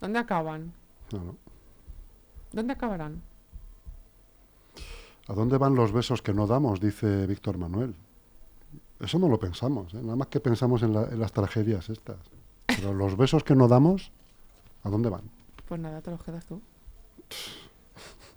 ¿Dónde 0.00 0.18
acaban? 0.18 0.72
no, 1.12 1.18
no. 1.24 1.36
¿Dónde 2.52 2.72
acabarán? 2.72 3.22
¿A 5.28 5.34
dónde 5.34 5.56
van 5.58 5.76
los 5.76 5.92
besos 5.92 6.22
que 6.22 6.34
no 6.34 6.48
damos? 6.48 6.80
Dice 6.80 7.26
Víctor 7.28 7.58
Manuel. 7.58 7.94
Eso 9.00 9.18
no 9.18 9.28
lo 9.28 9.38
pensamos, 9.38 9.92
¿eh? 9.94 9.98
nada 10.02 10.16
más 10.16 10.28
que 10.28 10.40
pensamos 10.40 10.82
en, 10.82 10.92
la- 10.92 11.04
en 11.04 11.18
las 11.18 11.32
tragedias 11.32 11.88
estas. 11.88 12.16
Pero 12.66 12.92
los 12.94 13.16
besos 13.16 13.42
que 13.44 13.54
no 13.54 13.66
damos, 13.68 14.12
¿A 14.84 14.88
dónde 14.88 15.10
van? 15.10 15.22
Pues 15.68 15.78
nada, 15.80 16.00
te 16.00 16.10
los 16.10 16.22
quedas 16.22 16.44
tú. 16.46 16.60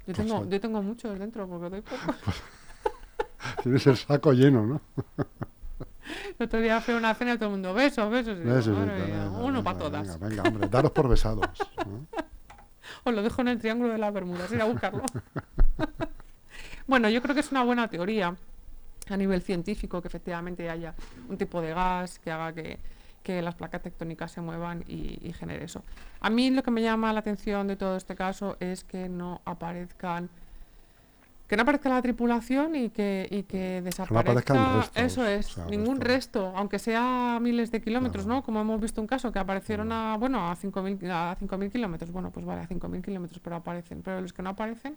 Yo 0.05 0.13
Pues 0.13 0.17
tengo, 0.17 0.45
yo 0.49 0.59
tengo 0.59 0.81
muchos 0.81 1.17
dentro 1.17 1.47
porque 1.47 1.69
doy 1.69 1.81
poco. 1.81 2.13
Tienes 3.63 3.87
el 3.87 3.95
saco 3.95 4.33
lleno, 4.33 4.65
¿no? 4.65 4.81
El 6.37 6.45
otro 6.47 6.59
día 6.59 6.81
fui 6.81 6.93
a 6.93 6.97
una 6.97 7.13
cena 7.15 7.33
y 7.33 7.37
todo 7.37 7.45
el 7.45 7.51
mundo, 7.51 7.73
besos, 7.73 8.11
besos. 8.11 8.37
Y 8.37 8.41
digo, 8.41 8.55
venga, 8.55 8.93
venga, 8.95 9.29
uno 9.29 9.43
venga, 9.45 9.63
para 9.63 9.77
todas. 9.77 10.19
Venga, 10.19 10.27
venga, 10.27 10.43
hombre, 10.49 10.67
daros 10.67 10.91
por 10.91 11.07
besados. 11.07 11.47
¿no? 11.77 12.05
Os 13.05 13.13
lo 13.13 13.21
dejo 13.23 13.41
en 13.41 13.47
el 13.47 13.59
triángulo 13.59 13.93
de 13.93 13.97
las 13.99 14.13
Bermudas, 14.13 14.51
ir 14.51 14.61
a 14.61 14.65
buscarlo. 14.65 15.03
bueno, 16.87 17.07
yo 17.09 17.21
creo 17.21 17.33
que 17.33 17.39
es 17.41 17.51
una 17.51 17.63
buena 17.63 17.87
teoría 17.87 18.35
a 19.09 19.17
nivel 19.17 19.41
científico 19.41 20.01
que 20.01 20.07
efectivamente 20.07 20.69
haya 20.69 20.93
un 21.29 21.37
tipo 21.37 21.61
de 21.61 21.73
gas 21.73 22.19
que 22.19 22.31
haga 22.31 22.53
que, 22.53 22.79
que 23.21 23.41
las 23.41 23.55
placas 23.55 23.81
tectónicas 23.81 24.31
se 24.31 24.41
muevan 24.41 24.83
y, 24.87 25.19
y 25.21 25.33
genere 25.33 25.65
eso. 25.65 25.83
A 26.21 26.29
mí 26.29 26.49
lo 26.51 26.63
que 26.63 26.71
me 26.71 26.81
llama 26.81 27.11
la 27.13 27.19
atención 27.19 27.67
de 27.67 27.75
todo 27.75 27.97
este 27.97 28.15
caso 28.15 28.57
es 28.59 28.83
que 28.83 29.09
no 29.09 29.41
aparezcan 29.45 30.29
que 31.47 31.57
no 31.57 31.63
aparezca 31.63 31.89
la 31.89 32.01
tripulación 32.01 32.73
y 32.75 32.89
que, 32.89 33.27
y 33.29 33.43
que 33.43 33.81
desaparezca. 33.81 34.53
restos, 34.85 34.91
eso 34.95 35.27
es 35.27 35.51
o 35.51 35.53
sea, 35.55 35.65
ningún 35.65 35.99
resto 36.01 36.53
aunque 36.55 36.79
sea 36.79 37.37
miles 37.41 37.69
de 37.69 37.81
kilómetros 37.81 38.23
Claro. 38.23 38.39
no 38.39 38.43
como 38.43 38.61
hemos 38.61 38.79
visto 38.81 39.01
un 39.01 39.07
caso 39.07 39.31
que 39.31 39.39
aparecieron 39.39 39.91
a 39.91 40.15
bueno 40.17 40.49
a 40.49 40.55
5.000 40.55 41.11
a 41.11 41.37
5.000 41.39 41.71
kilómetros. 41.71 42.11
Bueno 42.11 42.31
pues 42.31 42.45
vale 42.45 42.61
a 42.61 42.67
5.000 42.67 43.01
kilómetros 43.03 43.39
pero 43.39 43.57
aparecen. 43.57 44.01
Pero 44.01 44.21
los 44.21 44.33
que 44.33 44.41
no 44.41 44.51
aparecen 44.51 44.95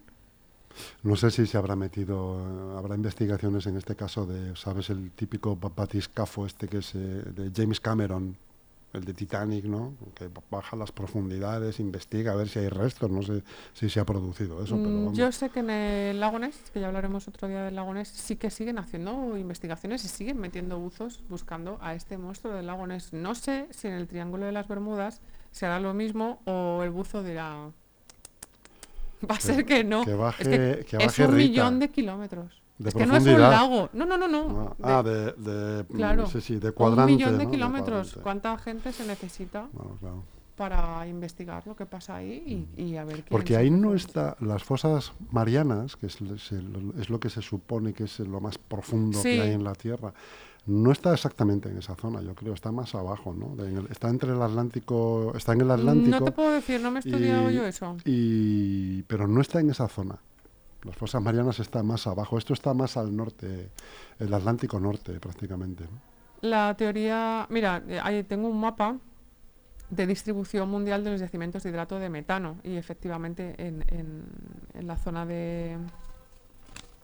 No 1.02 1.16
sé 1.16 1.30
si 1.30 1.46
se 1.46 1.56
habrá 1.58 1.76
metido, 1.76 2.76
habrá 2.76 2.94
investigaciones 2.94 3.66
en 3.66 3.76
este 3.76 3.94
caso 3.96 4.26
de, 4.26 4.54
¿sabes? 4.56 4.90
El 4.90 5.10
típico 5.12 5.56
ba- 5.56 5.70
batiscafo 5.74 6.46
este 6.46 6.68
que 6.68 6.78
es 6.78 6.94
eh, 6.94 6.98
de 6.98 7.50
James 7.54 7.80
Cameron, 7.80 8.36
el 8.92 9.04
de 9.04 9.12
Titanic, 9.12 9.64
¿no? 9.64 9.92
Que 10.14 10.28
ba- 10.28 10.42
baja 10.50 10.74
las 10.76 10.90
profundidades, 10.92 11.80
investiga 11.80 12.32
a 12.32 12.34
ver 12.34 12.48
si 12.48 12.60
hay 12.60 12.68
restos, 12.68 13.10
no 13.10 13.20
sé 13.22 13.42
si 13.74 13.90
se 13.90 14.00
ha 14.00 14.04
producido 14.06 14.62
eso, 14.62 14.76
pero 14.78 14.90
Mm, 14.90 15.04
vamos. 15.04 15.18
yo 15.18 15.30
sé 15.32 15.50
que 15.50 15.60
en 15.60 15.70
el 15.70 16.18
lago 16.20 16.38
Ness 16.38 16.56
que 16.72 16.80
ya 16.80 16.86
hablaremos 16.86 17.28
otro 17.28 17.46
día 17.48 17.62
del 17.64 17.74
lago 17.74 17.92
Ness 17.92 18.08
sí 18.08 18.36
que 18.36 18.50
siguen 18.50 18.78
haciendo 18.78 19.36
investigaciones 19.36 20.04
y 20.04 20.08
siguen 20.08 20.38
metiendo 20.38 20.78
buzos 20.78 21.22
buscando 21.28 21.78
a 21.82 21.94
este 21.94 22.16
monstruo 22.16 22.54
del 22.54 22.66
lago 22.66 22.86
Ness 22.86 23.12
no 23.12 23.34
sé 23.34 23.66
si 23.70 23.88
en 23.88 23.94
el 23.94 24.06
triángulo 24.06 24.46
de 24.46 24.52
las 24.52 24.66
Bermudas 24.66 25.20
se 25.52 25.66
hará 25.66 25.78
lo 25.80 25.92
mismo 25.92 26.40
o 26.46 26.82
el 26.82 26.90
buzo 26.90 27.22
dirá 27.22 27.70
va 29.30 29.36
a 29.36 29.40
ser 29.40 29.64
que 29.64 29.84
no 29.84 30.04
que 30.04 30.14
baje- 30.14 30.42
es 30.42 30.48
que, 30.48 30.84
que 30.86 30.96
es 30.96 31.06
baje 31.06 31.24
un 31.26 31.34
Rita. 31.34 31.48
millón 31.48 31.78
de 31.80 31.88
kilómetros 31.90 32.62
De 32.78 32.88
es 32.90 32.94
que 32.94 33.06
no 33.06 33.16
es 33.16 33.24
un 33.26 33.40
lago 33.40 33.88
no 33.92 34.04
no 34.06 34.16
no 34.18 34.28
no 34.28 34.76
Ah, 34.82 35.02
de- 35.02 35.10
ah, 35.10 35.32
de, 35.36 35.52
de, 35.52 35.82
mm, 35.84 35.96
claro 35.96 36.26
sí, 36.26 36.40
sí, 36.40 36.56
de 36.58 36.72
un 36.76 37.04
millón 37.06 37.38
de 37.38 37.44
¿no? 37.44 37.50
kilómetros 37.50 38.18
cuánta 38.22 38.56
gente 38.58 38.92
se 38.92 39.06
necesita 39.06 39.68
claro. 40.00 40.22
para 40.56 41.06
investigar 41.06 41.66
lo 41.66 41.76
que 41.76 41.84
pasa 41.86 42.16
ahí 42.16 42.66
y, 42.76 42.82
y 42.82 42.96
a 42.96 43.04
ver 43.04 43.18
Mm. 43.18 43.28
Porque 43.30 43.56
ahí 43.56 43.70
no 43.70 43.94
está, 43.94 44.36
las 44.40 44.62
fosas 44.64 45.12
marianas, 45.30 45.96
que 45.96 46.06
es, 46.06 46.18
es 46.22 47.10
lo 47.10 47.20
que 47.20 47.28
se 47.28 47.42
supone 47.42 47.92
que 47.92 48.04
es 48.04 48.18
lo 48.20 48.40
más 48.40 48.56
profundo 48.56 49.18
Sí. 49.20 49.30
que 49.34 49.42
hay 49.42 49.52
en 49.52 49.64
la 49.64 49.74
Tierra, 49.74 50.14
no 50.66 50.90
está 50.92 51.12
exactamente 51.14 51.68
en 51.68 51.78
esa 51.78 51.94
zona, 51.94 52.20
yo 52.22 52.34
creo, 52.34 52.52
está 52.54 52.72
más 52.72 52.94
abajo, 52.94 53.32
¿no? 53.32 53.54
De- 53.56 53.70
en 53.70 53.78
el- 53.78 53.86
está 53.90 54.08
entre 54.08 54.32
el 54.32 54.42
Atlántico, 54.42 55.32
está 55.36 55.52
en 55.52 55.60
el 55.62 55.70
Atlántico. 55.70 56.18
No 56.18 56.24
te 56.24 56.32
puedo 56.32 56.50
decir, 56.52 56.80
no 56.80 56.90
me 56.90 56.98
he 56.98 57.00
estudiado 57.00 57.50
y- 57.50 57.54
yo 57.54 57.64
eso. 57.66 57.96
y- 58.04 59.02
pero 59.04 59.28
no 59.28 59.40
está 59.40 59.60
en 59.60 59.70
esa 59.70 59.86
zona. 59.88 60.16
Las 60.82 60.96
fosas 60.96 61.22
marianas 61.22 61.58
están 61.60 61.86
más 61.86 62.06
abajo. 62.06 62.38
Esto 62.38 62.52
está 62.52 62.72
más 62.74 62.96
al 62.96 63.14
norte, 63.16 63.70
el 64.18 64.32
Atlántico 64.34 64.78
norte 64.78 65.18
prácticamente. 65.20 65.84
¿no? 65.84 66.00
La 66.42 66.76
teoría, 66.76 67.46
mira, 67.50 67.82
eh, 67.88 67.98
ahí 68.02 68.22
tengo 68.24 68.48
un 68.48 68.60
mapa 68.60 68.96
de 69.90 70.06
distribución 70.06 70.68
mundial 70.68 71.02
de 71.04 71.10
los 71.12 71.20
yacimientos 71.20 71.62
de 71.62 71.70
hidrato 71.70 71.98
de 71.98 72.08
metano 72.08 72.56
y 72.64 72.74
efectivamente 72.76 73.54
en, 73.58 73.84
en- 73.88 74.24
en 74.74 74.86
la 74.86 74.96
zona 74.96 75.24
de 75.26 75.76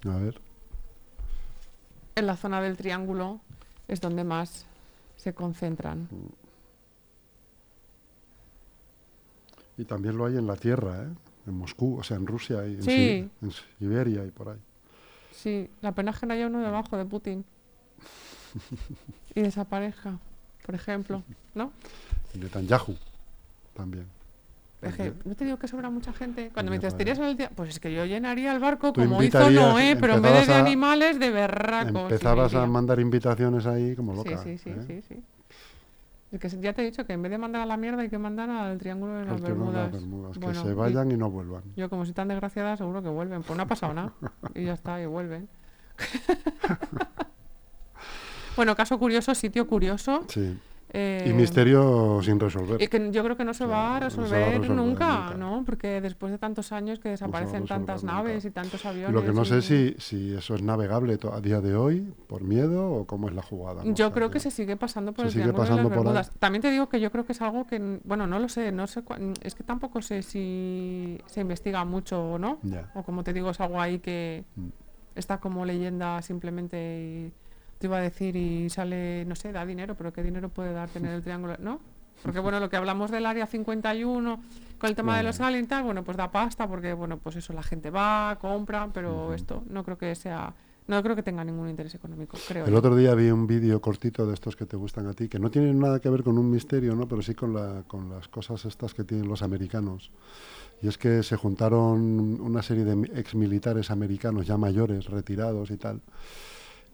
A 0.04 0.16
ver. 0.16 0.40
En 2.14 2.26
la 2.26 2.36
zona 2.36 2.60
del 2.60 2.76
triángulo 2.76 3.40
es 3.88 4.00
donde 4.00 4.24
más 4.24 4.66
se 5.16 5.32
concentran. 5.34 6.08
Y 9.78 9.84
también 9.84 10.16
lo 10.16 10.26
hay 10.26 10.36
en 10.36 10.46
la 10.46 10.56
Tierra, 10.56 11.02
¿eh? 11.04 11.08
en 11.46 11.54
Moscú, 11.54 11.98
o 11.98 12.02
sea, 12.02 12.16
en 12.16 12.26
Rusia 12.26 12.66
y 12.66 12.74
en, 12.74 12.82
Sí. 12.82 12.90
Si- 12.90 13.30
en 13.46 13.52
Siberia 13.78 14.24
y 14.24 14.30
por 14.30 14.50
ahí. 14.50 14.58
Sí, 15.32 15.68
la 15.80 15.92
pena 15.92 16.10
es 16.10 16.18
que 16.18 16.26
no 16.26 16.34
haya 16.34 16.46
uno 16.46 16.60
debajo 16.60 16.96
de 16.96 17.04
Putin 17.04 17.44
y 19.34 19.40
desaparezca, 19.40 20.18
por 20.66 20.74
ejemplo, 20.74 21.22
¿no? 21.54 21.72
Y 22.34 22.38
Netanyahu 22.38 22.96
también. 23.74 24.06
Es 24.82 24.94
que, 24.96 25.12
Porque 25.12 25.28
no 25.28 25.34
te 25.36 25.44
digo 25.44 25.56
que 25.58 25.68
sobra 25.68 25.90
mucha 25.90 26.12
gente. 26.12 26.50
Cuando 26.52 26.70
me 26.70 26.78
dices, 26.78 26.96
¿te 26.96 27.02
irías 27.04 27.18
joder. 27.18 27.30
al 27.30 27.36
día? 27.36 27.50
Pues 27.54 27.70
es 27.70 27.78
que 27.80 27.92
yo 27.94 28.04
llenaría 28.04 28.52
el 28.52 28.58
barco 28.58 28.92
Tú 28.92 29.02
como 29.02 29.22
hizo 29.22 29.48
Noé, 29.50 29.96
pero 29.96 30.14
en 30.14 30.22
vez 30.22 30.46
de, 30.48 30.54
a- 30.54 30.58
animales, 30.58 31.20
de 31.20 31.30
berracos. 31.30 32.02
Empezabas 32.02 32.54
a 32.54 32.66
mandar 32.66 32.98
invitaciones 32.98 33.64
ahí 33.66 33.94
como 33.94 34.12
Sí, 34.22 34.28
loca. 34.30 34.42
sí, 34.42 34.58
sí, 34.58 34.70
¿eh? 34.70 34.82
sí, 34.86 35.02
sí. 35.08 35.22
Es 36.32 36.40
que 36.40 36.48
ya 36.60 36.72
te 36.72 36.82
he 36.82 36.86
dicho 36.86 37.06
que 37.06 37.12
en 37.12 37.22
vez 37.22 37.30
de 37.30 37.38
mandar 37.38 37.62
a 37.62 37.66
la 37.66 37.76
mierda 37.76 38.02
hay 38.02 38.08
que 38.08 38.18
mandar 38.18 38.48
al 38.50 38.78
Triángulo 38.78 39.12
de 39.14 39.24
las 39.26 39.40
de 39.40 39.48
Bermudas. 39.48 39.90
Bueno, 40.40 40.62
que 40.62 40.66
se 40.68 40.72
y- 40.72 40.74
vayan 40.74 41.10
y 41.12 41.16
no 41.16 41.30
vuelvan. 41.30 41.62
Yo 41.76 41.88
como 41.90 42.04
soy 42.04 42.14
tan 42.14 42.26
desgraciada 42.28 42.76
seguro 42.76 43.02
que 43.02 43.08
vuelven. 43.10 43.42
Pues 43.42 43.56
no 43.56 43.62
ha 43.62 43.66
pasado 43.66 43.92
nada. 43.94 44.12
Y 44.54 44.64
ya 44.64 44.72
está, 44.72 45.00
y 45.00 45.06
vuelven. 45.06 45.48
bueno, 48.56 48.74
caso 48.76 48.98
curioso, 48.98 49.34
sitio 49.34 49.66
curioso. 49.66 50.24
Sí. 50.28 50.58
Eh, 50.94 51.24
Y 51.26 51.32
misterio 51.32 52.20
sin 52.22 52.38
resolver. 52.38 52.80
y 52.82 52.86
que 52.88 53.10
yo 53.10 53.24
creo 53.24 53.36
que 53.36 53.44
no 53.46 53.54
se 53.54 53.64
va 53.64 53.96
a 53.96 53.98
Claro, 54.00 54.04
no 54.16 54.26
se 54.26 54.34
va 54.38 54.46
a 54.46 54.50
resolver, 54.50 54.70
nunca, 54.70 55.20
nunca. 55.30 55.34
¿no? 55.38 55.62
Porque 55.64 56.00
después 56.02 56.30
de 56.32 56.38
tantos 56.38 56.70
años 56.72 56.98
que 56.98 57.08
desaparecen 57.08 57.64
tantas 57.66 58.02
nunca. 58.02 58.14
naves 58.16 58.44
y 58.44 58.50
tantos 58.50 58.84
aviones. 58.84 59.12
Lo 59.14 59.24
que 59.24 59.32
no 59.32 59.44
sé 59.46 59.58
y- 59.58 59.62
si, 59.62 59.94
si 59.98 60.34
eso 60.34 60.54
es 60.54 60.62
navegable 60.62 61.18
a 61.32 61.40
día 61.40 61.60
de 61.62 61.74
hoy 61.74 62.12
por 62.26 62.42
miedo 62.42 62.90
o 62.92 63.06
cómo 63.06 63.28
es 63.28 63.34
la 63.34 63.42
jugada. 63.42 63.82
¿no? 63.84 63.90
O 63.90 63.94
Yo 63.94 64.06
sea, 64.06 64.12
creo 64.14 64.30
que 64.30 64.38
se 64.40 64.50
sigue 64.50 64.76
pasando 64.76 65.12
por 65.12 65.22
se 65.24 65.26
el 65.28 65.32
sigue 65.32 65.42
Triángulo 65.44 65.62
de 65.64 65.68
pasando 65.88 66.12
las 66.12 66.28
por 66.28 66.34
ahí. 66.34 66.38
También 66.40 66.60
te 66.62 66.70
digo 66.70 66.88
que 66.90 67.00
yo 67.00 67.10
creo 67.10 67.24
que 67.24 67.32
es 67.32 67.40
algo 67.40 67.66
que, 67.66 68.00
bueno, 68.04 68.26
no 68.26 68.38
lo 68.38 68.48
sé, 68.50 68.70
no 68.72 68.86
sé, 68.86 69.02
es 69.42 69.54
que 69.54 69.62
tampoco 69.64 70.02
sé 70.02 70.22
si 70.22 71.18
se 71.26 71.40
investiga 71.40 71.84
mucho 71.86 72.32
o 72.34 72.38
no. 72.38 72.58
Ya. 72.62 72.90
O 72.94 73.02
como 73.02 73.24
te 73.24 73.32
digo, 73.32 73.50
es 73.50 73.60
algo 73.60 73.80
ahí 73.80 73.98
que 73.98 74.44
Mm. 74.56 74.68
está 75.14 75.38
como 75.38 75.64
leyenda 75.64 76.20
simplemente 76.22 76.76
y 77.28 77.32
te 77.82 77.86
iba 77.88 77.98
a 77.98 78.00
decir 78.00 78.36
y 78.36 78.70
sale, 78.70 79.24
no 79.26 79.34
sé, 79.34 79.52
da 79.52 79.66
dinero, 79.66 79.94
pero 79.96 80.12
¿qué 80.12 80.22
dinero 80.22 80.48
puede 80.48 80.72
dar 80.72 80.88
tener 80.88 81.12
el 81.12 81.22
triángulo? 81.22 81.56
¿No? 81.58 81.80
Porque 82.22 82.38
bueno, 82.38 82.60
lo 82.60 82.70
que 82.70 82.76
hablamos 82.76 83.10
del 83.10 83.26
área 83.26 83.46
51 83.46 84.40
con 84.78 84.88
el 84.88 84.94
tema 84.96 85.16
de 85.16 85.24
los 85.24 85.40
aliens 85.40 85.68
tal, 85.68 85.82
bueno, 85.82 86.04
pues 86.04 86.16
da 86.16 86.30
pasta 86.30 86.68
porque 86.68 86.92
bueno, 86.94 87.18
pues 87.18 87.34
eso 87.36 87.52
la 87.52 87.62
gente 87.64 87.90
va, 87.90 88.38
compra, 88.40 88.88
pero 88.94 89.34
esto 89.34 89.64
no 89.68 89.82
creo 89.84 89.98
que 89.98 90.14
sea 90.14 90.54
no 90.86 91.00
creo 91.02 91.14
que 91.14 91.22
tenga 91.22 91.44
ningún 91.44 91.68
interés 91.68 91.94
económico, 91.94 92.36
creo. 92.48 92.64
El 92.66 92.72
yo. 92.72 92.78
otro 92.78 92.96
día 92.96 93.14
vi 93.14 93.30
un 93.30 93.46
vídeo 93.46 93.80
cortito 93.80 94.26
de 94.26 94.34
estos 94.34 94.56
que 94.56 94.66
te 94.66 94.76
gustan 94.76 95.06
a 95.06 95.12
ti, 95.14 95.28
que 95.28 95.38
no 95.38 95.48
tienen 95.50 95.78
nada 95.78 96.00
que 96.00 96.10
ver 96.10 96.24
con 96.24 96.36
un 96.38 96.50
misterio, 96.50 96.94
¿no? 96.96 97.06
pero 97.06 97.22
sí 97.22 97.34
con, 97.36 97.54
la, 97.54 97.84
con 97.86 98.10
las 98.10 98.26
cosas 98.28 98.64
estas 98.64 98.92
que 98.92 99.04
tienen 99.04 99.28
los 99.28 99.42
americanos. 99.42 100.10
Y 100.82 100.88
es 100.88 100.98
que 100.98 101.22
se 101.22 101.36
juntaron 101.36 102.00
una 102.40 102.62
serie 102.62 102.84
de 102.84 102.96
mi- 102.96 103.08
exmilitares 103.14 103.92
americanos 103.92 104.46
ya 104.46 104.56
mayores, 104.56 105.06
retirados 105.06 105.70
y 105.70 105.76
tal, 105.76 106.00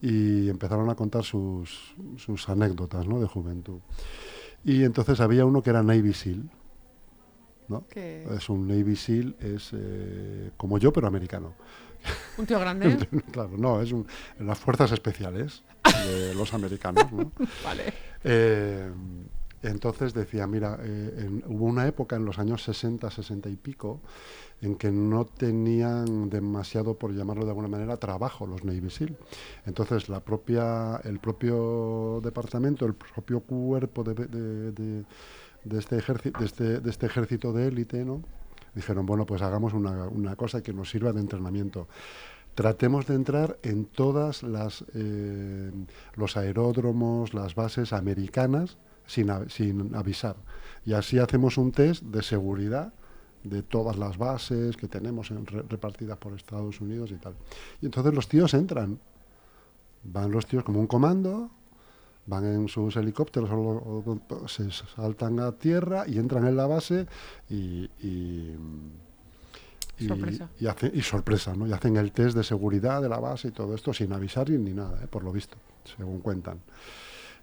y 0.00 0.48
empezaron 0.48 0.88
a 0.90 0.94
contar 0.94 1.24
sus, 1.24 1.94
sus 2.16 2.48
anécdotas 2.48 3.06
¿no? 3.06 3.20
de 3.20 3.26
juventud. 3.26 3.80
Y 4.64 4.84
entonces 4.84 5.20
había 5.20 5.44
uno 5.44 5.62
que 5.62 5.70
era 5.70 5.82
Navy 5.82 6.12
SEAL. 6.12 6.50
¿no? 7.68 7.84
Es 7.94 8.48
un 8.48 8.66
Navy 8.66 8.96
SEAL, 8.96 9.36
es 9.40 9.70
eh, 9.72 10.50
como 10.56 10.78
yo, 10.78 10.92
pero 10.92 11.06
americano. 11.06 11.54
un 12.36 12.46
tío 12.46 12.58
grande, 12.60 12.96
claro, 13.32 13.50
no, 13.58 13.80
es 13.80 13.92
un, 13.92 14.06
las 14.38 14.58
fuerzas 14.58 14.92
especiales 14.92 15.62
de 16.06 16.34
los 16.34 16.54
americanos. 16.54 17.12
¿no? 17.12 17.32
vale. 17.64 17.92
Eh, 18.24 18.90
entonces 19.62 20.14
decía, 20.14 20.46
mira, 20.46 20.78
eh, 20.82 21.14
en- 21.26 21.44
hubo 21.46 21.64
una 21.64 21.86
época 21.86 22.16
en 22.16 22.24
los 22.24 22.38
años 22.38 22.62
60, 22.62 23.10
60 23.10 23.48
y 23.48 23.56
pico, 23.56 24.00
en 24.60 24.76
que 24.76 24.90
no 24.90 25.24
tenían 25.24 26.28
demasiado, 26.30 26.94
por 26.98 27.12
llamarlo 27.14 27.44
de 27.44 27.50
alguna 27.50 27.68
manera, 27.68 27.96
trabajo 27.96 28.46
los 28.46 28.64
Navy 28.64 28.90
SEAL. 28.90 29.16
Entonces 29.66 30.08
el 31.04 31.18
propio 31.20 32.20
departamento, 32.22 32.86
el 32.86 32.94
propio 32.94 33.40
cuerpo 33.40 34.04
este, 35.78 35.96
ejército, 35.96 36.38
de, 36.38 36.44
este, 36.46 36.80
de 36.80 36.90
este 36.90 37.06
ejército 37.06 37.52
de 37.52 37.68
élite, 37.68 38.04
¿no? 38.04 38.22
dijeron, 38.74 39.06
bueno, 39.06 39.26
pues 39.26 39.42
hagamos 39.42 39.72
una, 39.74 40.06
una 40.08 40.36
cosa 40.36 40.62
que 40.62 40.72
nos 40.72 40.90
sirva 40.90 41.12
de 41.12 41.20
entrenamiento 41.20 41.88
tratemos 42.54 43.06
de 43.06 43.14
entrar 43.14 43.56
en 43.62 43.84
todas 43.84 44.42
las 44.42 44.84
eh, 44.94 45.70
los 46.16 46.36
aeródromos, 46.36 47.32
las 47.32 47.54
bases 47.54 47.92
americanas 47.92 48.78
sin, 49.08 49.94
avisar. 49.96 50.36
Y 50.86 50.92
así 50.92 51.18
hacemos 51.18 51.58
un 51.58 51.72
test 51.72 52.04
de 52.04 52.22
seguridad 52.22 52.92
de 53.42 53.62
todas 53.62 53.96
las 53.98 54.16
bases 54.18 54.76
que 54.76 54.86
tenemos 54.86 55.30
en- 55.32 55.46
re- 55.46 55.62
repartidas 55.68 56.18
por 56.18 56.34
Estados 56.34 56.80
Unidos 56.80 57.10
y 57.10 57.16
tal. 57.16 57.34
Y 57.82 57.86
entonces 57.86 58.14
los 58.14 58.28
tíos 58.28 58.54
entran. 58.54 59.00
Van 60.04 60.30
los 60.30 60.46
tíos 60.46 60.62
como 60.62 60.78
un 60.80 60.86
comando, 60.86 61.50
van 62.26 62.44
en 62.44 62.68
sus 62.68 62.94
helicópteros, 62.96 63.50
o- 63.50 64.20
o- 64.30 64.48
se 64.48 64.70
saltan 64.70 65.40
a 65.40 65.52
tierra 65.52 66.04
y 66.06 66.18
entran 66.18 66.46
en 66.46 66.56
la 66.56 66.66
base 66.66 67.06
y... 67.50 67.90
y 68.00 68.54
y, 70.00 70.06
Sorpresa. 70.06 70.48
y 70.60 70.66
hace- 70.68 70.92
y 70.94 71.02
sorpresa, 71.02 71.56
¿no? 71.56 71.66
Y 71.66 71.72
hacen 71.72 71.96
el 71.96 72.12
test 72.12 72.36
de 72.36 72.44
seguridad 72.44 73.02
de 73.02 73.08
la 73.08 73.18
base 73.18 73.48
y 73.48 73.50
todo 73.50 73.74
esto 73.74 73.92
sin 73.92 74.12
avisar 74.12 74.48
ni 74.48 74.72
nada, 74.72 75.02
¿eh? 75.02 75.08
por 75.08 75.24
lo 75.24 75.32
visto, 75.32 75.56
según 75.96 76.20
cuentan. 76.20 76.60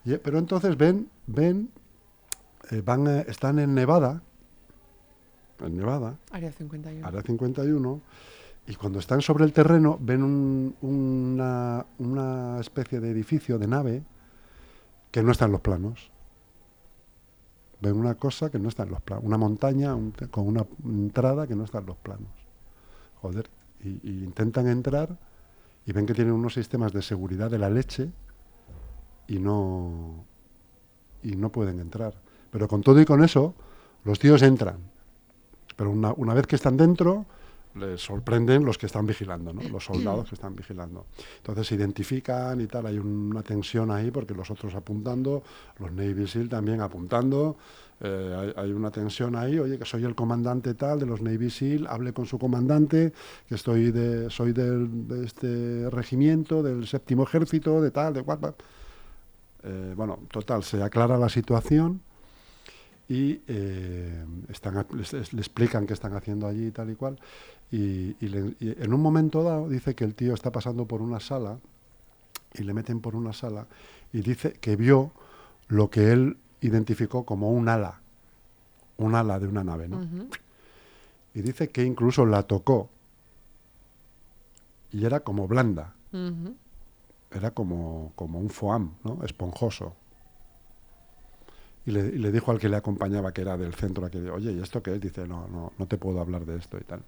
Pero 0.05 0.37
entonces 0.37 0.77
ven, 0.77 1.09
ven, 1.27 1.69
eh, 2.71 2.81
van, 2.85 3.07
eh, 3.07 3.25
están 3.27 3.57
en 3.59 3.73
Nevada, 3.73 4.21
en 5.59 5.77
Nevada, 5.77 6.15
Área 6.31 6.51
51. 6.51 7.07
Área 7.07 7.21
51, 7.21 8.01
y 8.67 8.75
cuando 8.75 8.99
están 8.99 9.21
sobre 9.21 9.45
el 9.45 9.53
terreno 9.53 9.97
ven 10.01 10.23
un- 10.23 10.75
una, 10.81 11.85
una 11.99 12.59
especie 12.59 12.99
de 12.99 13.09
edificio, 13.11 13.57
de 13.57 13.67
nave, 13.67 14.03
que 15.11 15.23
no 15.23 15.31
está 15.31 15.45
en 15.45 15.51
los 15.53 15.61
planos. 15.61 16.11
Ven 17.81 17.95
una 17.97 18.15
cosa 18.15 18.49
que 18.49 18.59
no 18.59 18.69
está 18.69 18.83
en 18.83 18.89
los 18.91 19.01
planos, 19.01 19.25
una 19.25 19.37
montaña 19.37 19.95
un 19.95 20.11
con 20.31 20.47
una 20.47 20.65
entrada 20.83 21.45
que 21.47 21.55
no 21.55 21.63
está 21.63 21.79
en 21.79 21.85
los 21.87 21.97
planos. 21.97 22.29
Joder, 23.21 23.49
y, 23.83 23.89
y 24.03 24.23
intentan 24.23 24.67
entrar 24.67 25.17
y 25.85 25.91
ven 25.91 26.05
que 26.05 26.13
tienen 26.13 26.33
unos 26.33 26.53
sistemas 26.53 26.93
de 26.93 27.01
seguridad 27.01 27.49
de 27.51 27.59
la 27.59 27.69
leche 27.69 28.09
y 29.27 29.39
no, 29.39 30.25
y 31.23 31.35
no 31.35 31.49
pueden 31.49 31.79
entrar. 31.79 32.13
Pero 32.51 32.67
con 32.67 32.81
todo 32.81 33.01
y 33.01 33.05
con 33.05 33.23
eso, 33.23 33.53
los 34.03 34.19
tíos 34.19 34.41
entran. 34.41 34.77
Pero 35.75 35.91
una, 35.91 36.13
una 36.13 36.33
vez 36.33 36.47
que 36.47 36.55
están 36.55 36.77
dentro, 36.77 37.25
les 37.75 38.01
sorprenden 38.01 38.63
los 38.63 38.77
que 38.77 38.85
están 38.85 39.05
vigilando, 39.05 39.53
¿no? 39.53 39.61
los 39.63 39.83
soldados 39.83 40.29
que 40.29 40.35
están 40.35 40.55
vigilando. 40.55 41.05
Entonces 41.38 41.67
se 41.67 41.75
identifican 41.75 42.61
y 42.61 42.67
tal, 42.67 42.85
hay 42.85 42.97
una 42.97 43.43
tensión 43.43 43.91
ahí 43.91 44.11
porque 44.11 44.33
los 44.33 44.49
otros 44.49 44.73
apuntando, 44.75 45.43
los 45.79 45.91
Navy 45.91 46.25
SEAL 46.27 46.47
también 46.47 46.81
apuntando, 46.81 47.57
eh, 47.99 48.53
hay, 48.55 48.71
una 48.71 48.91
tensión 48.91 49.35
ahí, 49.35 49.59
oye, 49.59 49.77
que 49.77 49.85
soy 49.85 50.05
el 50.05 50.15
comandante 50.15 50.73
tal 50.73 50.99
de 50.99 51.05
los 51.05 51.21
Navy 51.21 51.49
SEAL, 51.49 51.88
hable 51.88 52.13
con 52.13 52.25
su 52.25 52.39
comandante, 52.39 53.13
que 53.47 53.55
estoy 53.55 53.91
de, 53.91 54.29
soy 54.29 54.53
del, 54.53 55.07
de 55.07 55.25
este 55.25 55.89
regimiento, 55.89 56.63
del 56.63 56.88
séptimo 56.88 57.23
ejército, 57.23 57.81
de 57.81 57.91
tal, 57.91 58.13
de 58.13 58.23
cual. 58.23 58.55
Eh, 59.65 59.93
bueno, 59.97 60.19
total, 60.30 60.63
se 60.63 60.82
aclara 60.84 61.17
la 61.17 61.28
situación 61.30 62.01
y 63.10 63.39
eh, 63.47 64.23
están, 64.49 64.86
les, 64.93 65.34
le 65.34 65.39
explican 65.41 65.86
qué 65.88 65.93
están 65.93 66.13
haciendo 66.13 66.47
allí 66.47 66.67
y 66.67 66.71
tal 66.71 66.89
y 66.91 66.95
cual. 66.95 67.19
Y, 67.71 68.15
y 68.23 68.28
le- 68.30 68.56
y 68.60 68.82
en 68.82 68.93
un 68.93 69.01
momento 69.01 69.41
dado 69.43 69.67
dice 69.67 69.95
que 69.95 70.04
el 70.04 70.13
tío 70.13 70.34
está 70.34 70.51
pasando 70.51 70.86
por 70.86 71.01
una 71.01 71.19
sala 71.19 71.58
y 72.54 72.63
le 72.63 72.73
meten 72.73 72.99
por 73.01 73.15
una 73.15 73.34
sala 73.34 73.65
y 74.13 74.21
dice 74.21 74.54
que 74.54 74.75
vio 74.75 75.12
lo 75.67 75.89
que 75.89 76.12
él 76.12 76.38
identificó 76.62 77.25
como 77.25 77.51
un 77.51 77.67
ala, 77.69 77.99
un 78.97 79.15
ala 79.15 79.39
de 79.39 79.47
una 79.47 79.63
nave, 79.63 79.88
¿no? 79.88 79.97
Y 81.34 81.41
dice 81.41 81.69
que 81.69 81.84
incluso 81.84 82.25
la 82.25 82.43
tocó 82.43 82.89
y 84.91 85.06
era 85.06 85.19
como 85.21 85.47
blanda. 85.47 85.93
Era 87.31 87.51
como, 87.51 88.11
como 88.15 88.39
un 88.39 88.49
foam, 88.49 88.91
¿no? 89.03 89.23
Esponjoso. 89.23 89.93
Y 91.85 91.91
le, 91.91 92.31
dijo 92.31 92.51
al 92.51 92.59
que 92.59 92.67
le 92.67 92.77
acompañaba, 92.77 93.31
que 93.31 93.41
era 93.41 93.57
del 93.57 93.75
centro, 93.75 94.05
a 94.05 94.09
que, 94.09 94.17
oye, 94.31 94.51
¿y 94.53 94.59
esto 94.59 94.81
qué 94.81 94.95
es? 94.95 95.01
Dice, 95.01 95.27
no, 95.27 95.47
no, 95.47 95.71
no 95.77 95.85
te 95.85 95.97
puedo 95.97 96.19
hablar 96.19 96.45
de 96.45 96.57
esto 96.57 96.77
y 96.77 96.83
tal. 96.83 97.01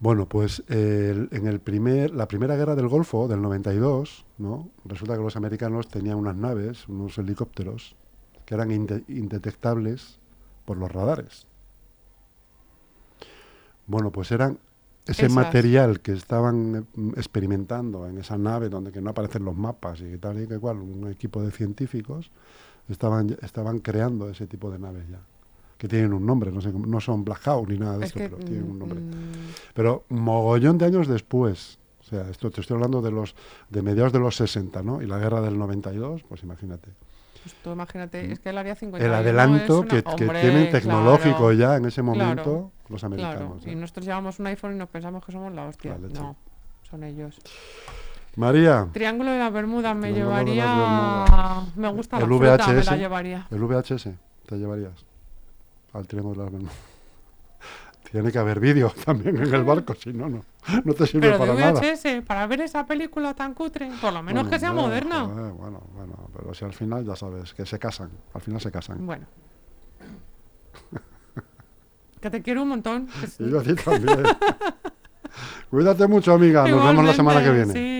Bueno, 0.00 0.26
pues 0.26 0.64
en 0.68 1.46
el 1.46 1.60
primer, 1.60 2.10
la 2.12 2.26
primera 2.26 2.56
guerra 2.56 2.74
del 2.74 2.88
Golfo, 2.88 3.28
del 3.28 3.42
92, 3.42 4.24
¿no? 4.38 4.68
resulta 4.86 5.14
que 5.14 5.22
los 5.22 5.36
americanos 5.36 5.88
tenían 5.88 6.16
unas 6.16 6.34
naves, 6.34 6.88
unos 6.88 7.18
helicópteros, 7.18 7.94
que 8.46 8.54
eran 8.54 8.70
inde- 8.70 9.04
indetectables 9.08 10.18
por 10.64 10.78
los 10.78 10.90
radares. 10.90 11.46
Bueno, 13.86 14.10
pues 14.10 14.32
eran 14.32 14.58
ese 15.10 15.28
material 15.28 16.00
que 16.00 16.12
estaban 16.12 16.86
eh, 16.96 17.12
experimentando 17.16 18.06
en 18.06 18.18
esa 18.18 18.36
nave 18.38 18.68
donde 18.68 18.92
que 18.92 19.00
no 19.00 19.10
aparecen 19.10 19.44
los 19.44 19.56
mapas 19.56 20.00
y 20.00 20.16
tal 20.18 20.42
y 20.42 20.46
que 20.46 20.58
cual, 20.58 20.78
un 20.78 21.10
equipo 21.10 21.42
de 21.42 21.50
científicos 21.50 22.30
estaban, 22.88 23.36
estaban 23.42 23.78
creando 23.78 24.28
ese 24.28 24.46
tipo 24.46 24.70
de 24.70 24.78
naves 24.78 25.04
ya, 25.08 25.18
que 25.78 25.88
tienen 25.88 26.12
un 26.12 26.26
nombre, 26.26 26.50
no, 26.52 26.60
sé, 26.60 26.72
no 26.72 27.00
son 27.00 27.24
Black 27.24 27.46
Hawk 27.46 27.68
ni 27.68 27.78
nada 27.78 27.98
de 27.98 28.04
Es 28.06 28.10
esto, 28.16 28.18
que. 28.20 28.28
pero 28.28 28.44
tienen 28.44 28.70
un 28.70 28.78
nombre. 28.78 29.00
mm, 29.00 29.12
Pero 29.74 30.04
mogollón 30.08 30.76
de 30.78 30.86
años 30.86 31.06
después, 31.08 31.78
o 32.00 32.04
sea, 32.04 32.28
esto 32.28 32.50
te 32.50 32.60
estoy 32.60 32.74
hablando 32.74 33.00
de 33.02 33.10
los 33.12 33.34
de 33.68 33.82
mediados 33.82 34.12
de 34.12 34.18
los 34.18 34.36
60, 34.36 34.82
¿no? 34.82 35.00
Y 35.02 35.06
la 35.06 35.18
guerra 35.18 35.40
del 35.40 35.56
92, 35.58 36.22
pues 36.28 36.42
imagínate. 36.42 36.90
pues 37.42 37.54
tú 37.62 37.70
imagínate, 37.72 38.32
es 38.32 38.40
que 38.40 38.50
el 38.50 38.58
área 38.58 38.74
51. 38.74 39.06
El 39.06 39.12
es 39.12 39.18
adelanto 39.26 39.80
una- 39.80 39.88
que, 39.88 40.02
que 40.02 40.10
hombre, 40.24 40.40
tienen 40.40 40.70
tecnológico 40.70 41.36
claro, 41.38 41.52
ya 41.52 41.76
en 41.76 41.84
ese 41.86 42.02
claro, 42.02 42.72
los 42.90 43.00
Claro, 43.00 43.14
americanos. 43.14 43.66
y 43.66 43.74
nosotros 43.74 44.04
llevamos 44.06 44.38
un 44.38 44.46
iPhone 44.48 44.74
y 44.74 44.78
nos 44.78 44.88
pensamos 44.88 45.24
que 45.24 45.32
somos 45.32 45.52
la 45.54 45.66
hostia. 45.66 45.96
La. 45.98 46.08
No, 46.08 46.36
son 46.88 47.04
ellos. 47.04 47.38
María, 48.36 48.86
Triángulo 48.92 49.30
de 49.32 49.38
la 49.38 49.50
Bermuda 49.50 49.92
me 49.94 50.12
llevaría. 50.12 51.64
Me 51.76 51.88
gusta 51.88 52.16
El 52.18 52.22
la 52.22 52.26
fruta, 52.28 52.66
me 52.68 52.74
VHS. 52.80 52.86
la 52.86 52.96
llevaría. 52.96 53.46
el 53.50 53.58
VHS 53.64 54.08
te 54.46 54.56
llevarías 54.56 55.04
al 55.92 56.06
Triángulo 56.06 56.38
de 56.38 56.44
las 56.44 56.52
Bermudas. 56.52 56.74
Tiene 58.10 58.32
que 58.32 58.38
haber 58.38 58.58
vídeo 58.58 58.92
también 59.04 59.36
en 59.36 59.54
el 59.54 59.62
barco, 59.62 59.94
si 59.94 60.12
no, 60.12 60.28
no, 60.28 60.44
no 60.84 60.94
te 60.94 61.06
sirve 61.06 61.28
Pero 61.30 61.32
de 61.34 61.38
para 61.38 61.72
nada. 61.72 62.22
Para 62.26 62.46
ver 62.48 62.60
esa 62.62 62.84
película 62.84 63.34
tan 63.34 63.54
cutre, 63.54 63.88
por 64.00 64.12
lo 64.12 64.20
menos 64.22 64.42
Bueno, 64.44 64.50
que 64.50 64.58
sea 64.58 64.72
moderna. 64.72 65.22
bueno, 65.24 65.80
bueno, 65.94 66.28
pero 66.36 66.52
si 66.54 66.64
al 66.64 66.72
final 66.72 67.04
ya 67.04 67.14
sabes 67.14 67.54
que 67.54 67.64
se 67.66 67.78
casan, 67.78 68.10
al 68.34 68.40
final 68.40 68.60
se 68.60 68.72
casan. 68.72 69.04
Bueno. 69.06 69.26
Que 72.20 72.30
te 72.30 72.42
quiero 72.42 72.62
un 72.62 72.68
montón. 72.68 73.06
que 73.06 73.44
Y 73.44 73.50
yo 73.50 73.60
a 73.60 73.62
ti 73.62 73.74
también. 73.74 74.22
Cuídate 75.70 76.06
mucho, 76.06 76.32
amiga. 76.32 76.66
Nos 76.68 76.84
vemos 76.84 77.04
la 77.04 77.14
semana 77.14 77.42
que 77.42 77.50
viene. 77.50 77.72
Sí. 77.72 77.99